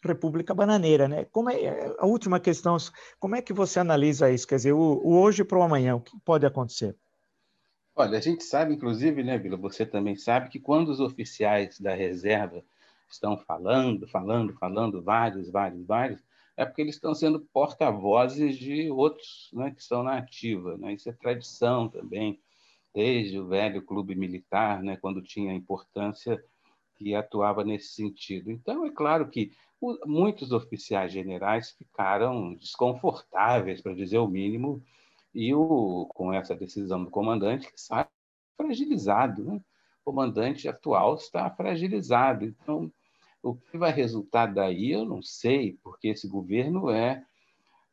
República 0.04 0.54
Bananeira, 0.54 1.08
né? 1.08 1.24
Como 1.24 1.50
é 1.50 1.94
a 1.98 2.06
última 2.06 2.38
questão? 2.38 2.76
Como 3.18 3.34
é 3.34 3.42
que 3.42 3.52
você 3.52 3.80
analisa 3.80 4.30
isso? 4.30 4.46
Quer 4.46 4.56
dizer, 4.56 4.72
o, 4.72 4.78
o 4.78 5.18
hoje 5.18 5.42
para 5.42 5.58
o 5.58 5.62
amanhã, 5.62 5.96
o 5.96 6.00
que 6.00 6.16
pode 6.20 6.46
acontecer? 6.46 6.94
Olha, 7.94 8.18
a 8.18 8.20
gente 8.20 8.44
sabe, 8.44 8.74
inclusive, 8.74 9.24
né, 9.24 9.38
Vila, 9.38 9.56
você 9.56 9.86
também 9.86 10.16
sabe 10.16 10.50
que 10.50 10.60
quando 10.60 10.90
os 10.90 11.00
oficiais 11.00 11.80
da 11.80 11.94
reserva 11.94 12.62
estão 13.12 13.36
falando, 13.38 14.06
falando, 14.08 14.54
falando, 14.54 15.02
vários, 15.02 15.50
vários, 15.50 15.86
vários, 15.86 16.22
é 16.56 16.64
porque 16.64 16.80
eles 16.80 16.94
estão 16.94 17.14
sendo 17.14 17.40
porta-vozes 17.52 18.56
de 18.56 18.90
outros 18.90 19.50
né, 19.52 19.70
que 19.70 19.80
estão 19.80 20.02
na 20.02 20.16
ativa. 20.16 20.76
Né? 20.78 20.94
Isso 20.94 21.08
é 21.08 21.12
tradição 21.12 21.88
também, 21.88 22.40
desde 22.94 23.38
o 23.38 23.46
velho 23.46 23.82
clube 23.82 24.14
militar, 24.14 24.82
né, 24.82 24.96
quando 24.96 25.22
tinha 25.22 25.52
importância 25.52 26.42
que 26.96 27.14
atuava 27.14 27.62
nesse 27.62 27.94
sentido. 27.94 28.50
Então, 28.50 28.86
é 28.86 28.90
claro 28.90 29.28
que 29.28 29.52
muitos 30.06 30.50
oficiais 30.52 31.12
generais 31.12 31.72
ficaram 31.72 32.54
desconfortáveis, 32.54 33.82
para 33.82 33.94
dizer 33.94 34.18
o 34.18 34.26
mínimo, 34.26 34.82
e 35.34 35.54
o, 35.54 36.06
com 36.14 36.32
essa 36.32 36.56
decisão 36.56 37.04
do 37.04 37.10
comandante 37.10 37.70
que 37.70 37.78
sai 37.78 38.06
fragilizado. 38.56 39.44
Né? 39.44 39.60
Comandante 40.06 40.68
atual 40.68 41.16
está 41.16 41.50
fragilizado. 41.50 42.44
Então, 42.44 42.92
o 43.42 43.56
que 43.56 43.76
vai 43.76 43.90
resultar 43.90 44.46
daí 44.46 44.92
eu 44.92 45.04
não 45.04 45.20
sei, 45.20 45.76
porque 45.82 46.06
esse 46.06 46.28
governo 46.28 46.88
é, 46.90 47.24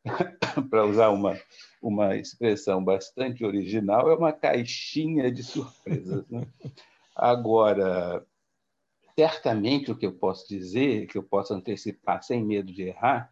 para 0.70 0.86
usar 0.86 1.10
uma, 1.10 1.36
uma 1.82 2.16
expressão 2.16 2.84
bastante 2.84 3.44
original, 3.44 4.12
é 4.12 4.16
uma 4.16 4.32
caixinha 4.32 5.32
de 5.32 5.42
surpresas. 5.42 6.24
Né? 6.30 6.46
Agora, 7.16 8.24
certamente 9.18 9.92
o 9.92 9.98
que 9.98 10.06
eu 10.06 10.14
posso 10.14 10.48
dizer, 10.48 11.08
que 11.08 11.18
eu 11.18 11.24
posso 11.24 11.52
antecipar 11.56 12.22
sem 12.22 12.46
medo 12.46 12.72
de 12.72 12.84
errar, 12.84 13.32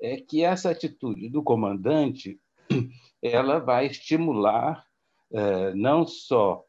é 0.00 0.16
que 0.16 0.42
essa 0.42 0.70
atitude 0.70 1.28
do 1.28 1.42
comandante 1.42 2.40
ela 3.20 3.58
vai 3.58 3.84
estimular 3.84 4.82
uh, 5.30 5.76
não 5.76 6.06
só 6.06 6.64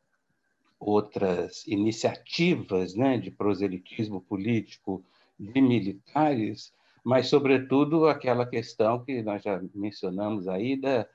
outras 0.79 1.65
iniciativas 1.67 2.95
né, 2.95 3.17
de 3.17 3.31
proselitismo 3.31 4.21
político 4.21 5.03
de 5.39 5.61
militares, 5.61 6.73
mas, 7.03 7.27
sobretudo, 7.27 8.07
aquela 8.07 8.45
questão 8.45 9.03
que 9.03 9.21
nós 9.21 9.43
já 9.43 9.61
mencionamos 9.73 10.47
aí 10.47 10.75
da, 10.75 11.07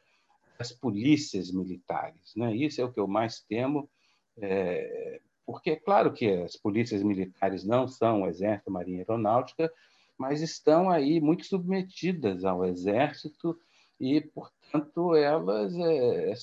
das 0.58 0.70
polícias 0.70 1.50
militares. 1.50 2.34
Né? 2.36 2.54
Isso 2.54 2.80
é 2.80 2.84
o 2.84 2.92
que 2.92 3.00
eu 3.00 3.08
mais 3.08 3.40
temo, 3.40 3.88
é, 4.36 5.20
porque 5.44 5.70
é 5.70 5.76
claro 5.76 6.12
que 6.12 6.26
as 6.26 6.54
polícias 6.56 7.02
militares 7.02 7.64
não 7.64 7.88
são 7.88 8.22
o 8.22 8.26
Exército, 8.28 8.70
Marinha 8.70 8.98
Aeronáutica, 8.98 9.72
mas 10.16 10.42
estão 10.42 10.90
aí 10.90 11.20
muito 11.20 11.46
submetidas 11.46 12.44
ao 12.44 12.64
Exército 12.64 13.58
e, 13.98 14.20
portanto, 14.20 15.14
elas, 15.16 15.74
é, 15.74 16.34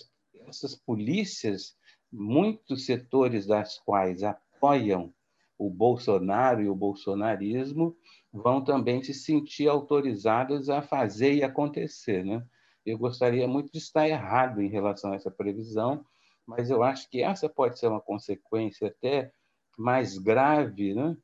essas 0.47 0.75
polícias, 0.75 1.77
muitos 2.11 2.85
setores 2.85 3.45
das 3.45 3.79
quais 3.79 4.23
apoiam 4.23 5.13
o 5.57 5.69
Bolsonaro 5.69 6.61
e 6.61 6.69
o 6.69 6.75
bolsonarismo, 6.75 7.97
vão 8.31 8.63
também 8.63 9.01
se 9.03 9.13
sentir 9.13 9.67
autorizadas 9.67 10.69
a 10.69 10.81
fazer 10.81 11.33
e 11.33 11.43
acontecer. 11.43 12.23
Né? 12.23 12.45
Eu 12.85 12.97
gostaria 12.97 13.47
muito 13.47 13.71
de 13.71 13.79
estar 13.79 14.07
errado 14.07 14.61
em 14.61 14.69
relação 14.69 15.11
a 15.11 15.15
essa 15.15 15.31
previsão, 15.31 16.05
mas 16.45 16.69
eu 16.69 16.83
acho 16.83 17.09
que 17.09 17.21
essa 17.21 17.49
pode 17.49 17.79
ser 17.79 17.87
uma 17.87 18.01
consequência 18.01 18.87
até 18.87 19.31
mais 19.77 20.17
grave, 20.17 20.93
né? 20.93 21.17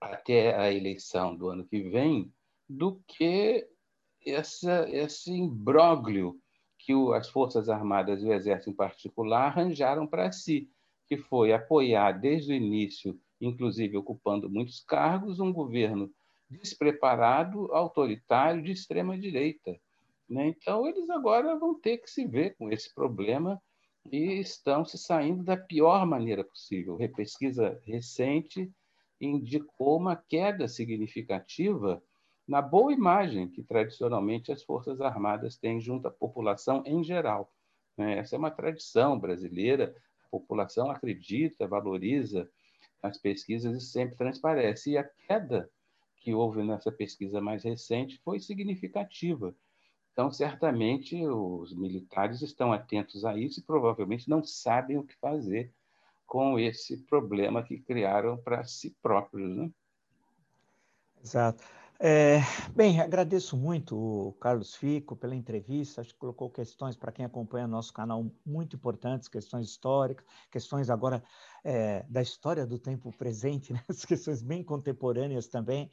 até 0.00 0.56
a 0.56 0.72
eleição 0.72 1.36
do 1.36 1.48
ano 1.48 1.66
que 1.66 1.82
vem, 1.88 2.32
do 2.68 3.00
que 3.06 3.66
essa, 4.24 4.88
esse 4.90 5.30
imbróglio 5.30 6.40
que 6.86 6.94
o, 6.94 7.12
as 7.12 7.28
Forças 7.28 7.68
Armadas 7.68 8.22
e 8.22 8.26
o 8.26 8.32
Exército 8.32 8.70
em 8.70 8.74
particular 8.74 9.46
arranjaram 9.48 10.06
para 10.06 10.30
si, 10.30 10.70
que 11.06 11.16
foi 11.16 11.52
apoiar 11.52 12.12
desde 12.12 12.52
o 12.52 12.56
início 12.56 13.18
inclusive 13.40 13.96
ocupando 13.96 14.48
muitos 14.48 14.80
cargos, 14.80 15.40
um 15.40 15.52
governo 15.52 16.10
despreparado, 16.48 17.72
autoritário, 17.72 18.62
de 18.62 18.72
extrema 18.72 19.18
direita. 19.18 19.78
Né? 20.28 20.48
Então, 20.48 20.86
eles 20.86 21.08
agora 21.10 21.58
vão 21.58 21.78
ter 21.78 21.98
que 21.98 22.10
se 22.10 22.26
ver 22.26 22.56
com 22.56 22.70
esse 22.70 22.92
problema 22.94 23.60
e 24.10 24.40
estão 24.40 24.84
se 24.84 24.96
saindo 24.96 25.42
da 25.42 25.56
pior 25.56 26.06
maneira 26.06 26.44
possível. 26.44 26.98
A 27.02 27.16
pesquisa 27.16 27.80
recente 27.84 28.70
indicou 29.20 29.98
uma 29.98 30.16
queda 30.16 30.68
significativa 30.68 32.02
na 32.46 32.62
boa 32.62 32.92
imagem 32.92 33.48
que 33.48 33.62
tradicionalmente 33.62 34.52
as 34.52 34.62
Forças 34.62 35.00
Armadas 35.00 35.56
têm 35.56 35.80
junto 35.80 36.06
à 36.06 36.10
população 36.10 36.82
em 36.86 37.02
geral. 37.02 37.52
Né? 37.96 38.18
Essa 38.18 38.36
é 38.36 38.38
uma 38.38 38.50
tradição 38.50 39.18
brasileira, 39.18 39.94
a 40.24 40.28
população 40.28 40.90
acredita, 40.90 41.66
valoriza 41.66 42.48
as 43.02 43.18
pesquisas 43.18 43.76
isso 43.76 43.92
sempre 43.92 44.16
transparece. 44.16 44.92
E 44.92 44.98
a 44.98 45.04
queda 45.04 45.70
que 46.18 46.34
houve 46.34 46.62
nessa 46.62 46.90
pesquisa 46.90 47.40
mais 47.40 47.64
recente 47.64 48.20
foi 48.24 48.40
significativa. 48.40 49.54
Então, 50.12 50.30
certamente, 50.30 51.14
os 51.26 51.74
militares 51.74 52.40
estão 52.42 52.72
atentos 52.72 53.24
a 53.24 53.36
isso 53.36 53.60
e 53.60 53.62
provavelmente 53.62 54.28
não 54.28 54.42
sabem 54.42 54.96
o 54.96 55.04
que 55.04 55.14
fazer 55.16 55.72
com 56.26 56.58
esse 56.58 56.96
problema 57.04 57.62
que 57.62 57.78
criaram 57.78 58.36
para 58.36 58.64
si 58.64 58.96
próprios. 59.02 59.56
Né? 59.56 59.70
Exato. 61.22 61.62
É, 61.98 62.40
bem, 62.74 63.00
agradeço 63.00 63.56
muito 63.56 63.96
o 63.96 64.32
Carlos 64.34 64.74
Fico 64.74 65.16
pela 65.16 65.34
entrevista. 65.34 66.02
Acho 66.02 66.12
que 66.12 66.18
colocou 66.18 66.50
questões 66.50 66.94
para 66.94 67.10
quem 67.10 67.24
acompanha 67.24 67.66
nosso 67.66 67.90
canal 67.90 68.30
muito 68.44 68.76
importantes, 68.76 69.28
questões 69.28 69.70
históricas, 69.70 70.26
questões 70.50 70.90
agora 70.90 71.24
é, 71.64 72.02
da 72.02 72.20
história 72.20 72.66
do 72.66 72.78
tempo 72.78 73.10
presente, 73.16 73.72
né? 73.74 73.82
as 73.88 74.04
questões 74.04 74.42
bem 74.42 74.62
contemporâneas 74.62 75.46
também, 75.48 75.90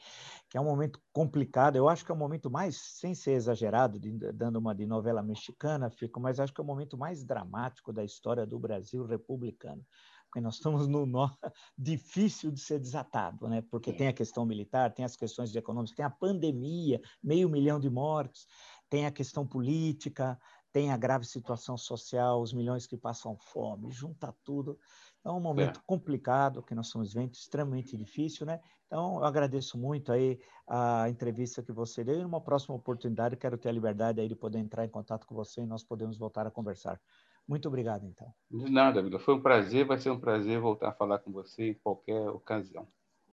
que 0.50 0.58
é 0.58 0.62
um 0.62 0.66
momento 0.66 1.02
complicado. 1.14 1.78
Eu 1.78 1.88
acho 1.88 2.04
que 2.04 2.12
é 2.12 2.16
o 2.16 2.18
momento 2.18 2.52
mais, 2.52 2.76
sem 2.76 3.16
ser 3.16 3.32
exagerado, 3.32 3.98
de, 3.98 4.12
dando 4.34 4.58
uma 4.58 4.76
de 4.76 4.86
novela 4.86 5.24
mexicana, 5.24 5.90
Fico, 5.90 6.20
mas 6.20 6.38
acho 6.38 6.54
que 6.54 6.60
é 6.60 6.64
o 6.64 6.68
momento 6.68 6.98
mais 6.98 7.24
dramático 7.24 7.94
da 7.94 8.04
história 8.04 8.46
do 8.46 8.60
Brasil 8.60 9.06
republicano 9.06 9.86
porque 10.34 10.42
nós 10.42 10.56
estamos 10.56 10.88
no 10.88 11.06
nó 11.06 11.30
difícil 11.78 12.52
de 12.52 12.60
ser 12.60 12.80
desatado, 12.80 13.48
né? 13.48 13.62
porque 13.70 13.94
tem 13.94 14.08
a 14.08 14.14
questão 14.14 14.44
militar, 14.44 14.92
tem 14.92 15.06
as 15.06 15.16
questões 15.16 15.56
econômicas, 15.56 15.96
tem 15.96 16.04
a 16.04 16.10
pandemia, 16.10 17.00
meio 17.24 17.48
milhão 17.48 17.80
de 17.80 17.88
mortes, 17.88 18.48
tem 18.90 19.06
a 19.06 19.12
questão 19.12 19.46
política, 19.46 20.36
tem 20.72 20.92
a 20.92 20.98
grave 20.98 21.24
situação 21.24 21.78
social, 21.78 22.42
os 22.42 22.52
milhões 22.52 22.88
que 22.88 22.98
passam 22.98 23.38
fome, 23.38 23.92
junta 23.92 24.36
tudo. 24.44 24.80
É 25.24 25.30
um 25.30 25.40
momento 25.40 25.80
é. 25.80 25.84
complicado 25.86 26.64
que 26.64 26.74
nós 26.74 26.88
estamos 26.88 27.14
vendo, 27.14 27.34
extremamente 27.34 27.96
difícil, 27.96 28.44
né? 28.44 28.60
Então, 28.88 29.18
eu 29.18 29.26
agradeço 29.26 29.78
muito 29.78 30.12
aí 30.12 30.40
a 30.68 31.08
entrevista 31.10 31.62
que 31.62 31.72
você 31.72 32.04
deu 32.04 32.20
e 32.20 32.24
numa 32.24 32.42
próxima 32.42 32.76
oportunidade 32.76 33.38
quero 33.38 33.58
ter 33.58 33.70
a 33.70 33.72
liberdade 33.72 34.20
aí 34.20 34.28
de 34.28 34.36
poder 34.36 34.58
entrar 34.58 34.84
em 34.84 34.90
contato 34.90 35.28
com 35.28 35.36
você 35.36 35.62
e 35.62 35.68
nós 35.68 35.84
podemos 35.84 36.18
voltar 36.18 36.48
a 36.48 36.52
conversar. 36.52 37.00
Muito 37.48 37.68
obrigado, 37.68 38.06
então. 38.06 38.34
De 38.50 38.72
nada, 38.72 39.00
amiga. 39.00 39.20
Foi 39.20 39.34
um 39.36 39.42
prazer, 39.42 39.86
vai 39.86 39.98
ser 39.98 40.10
um 40.10 40.20
prazer 40.20 40.60
voltar 40.60 40.90
a 40.90 40.94
falar 40.94 41.20
com 41.20 41.32
você 41.32 41.70
em 41.70 41.74
qualquer 41.74 42.30
ocasião. 42.30 42.88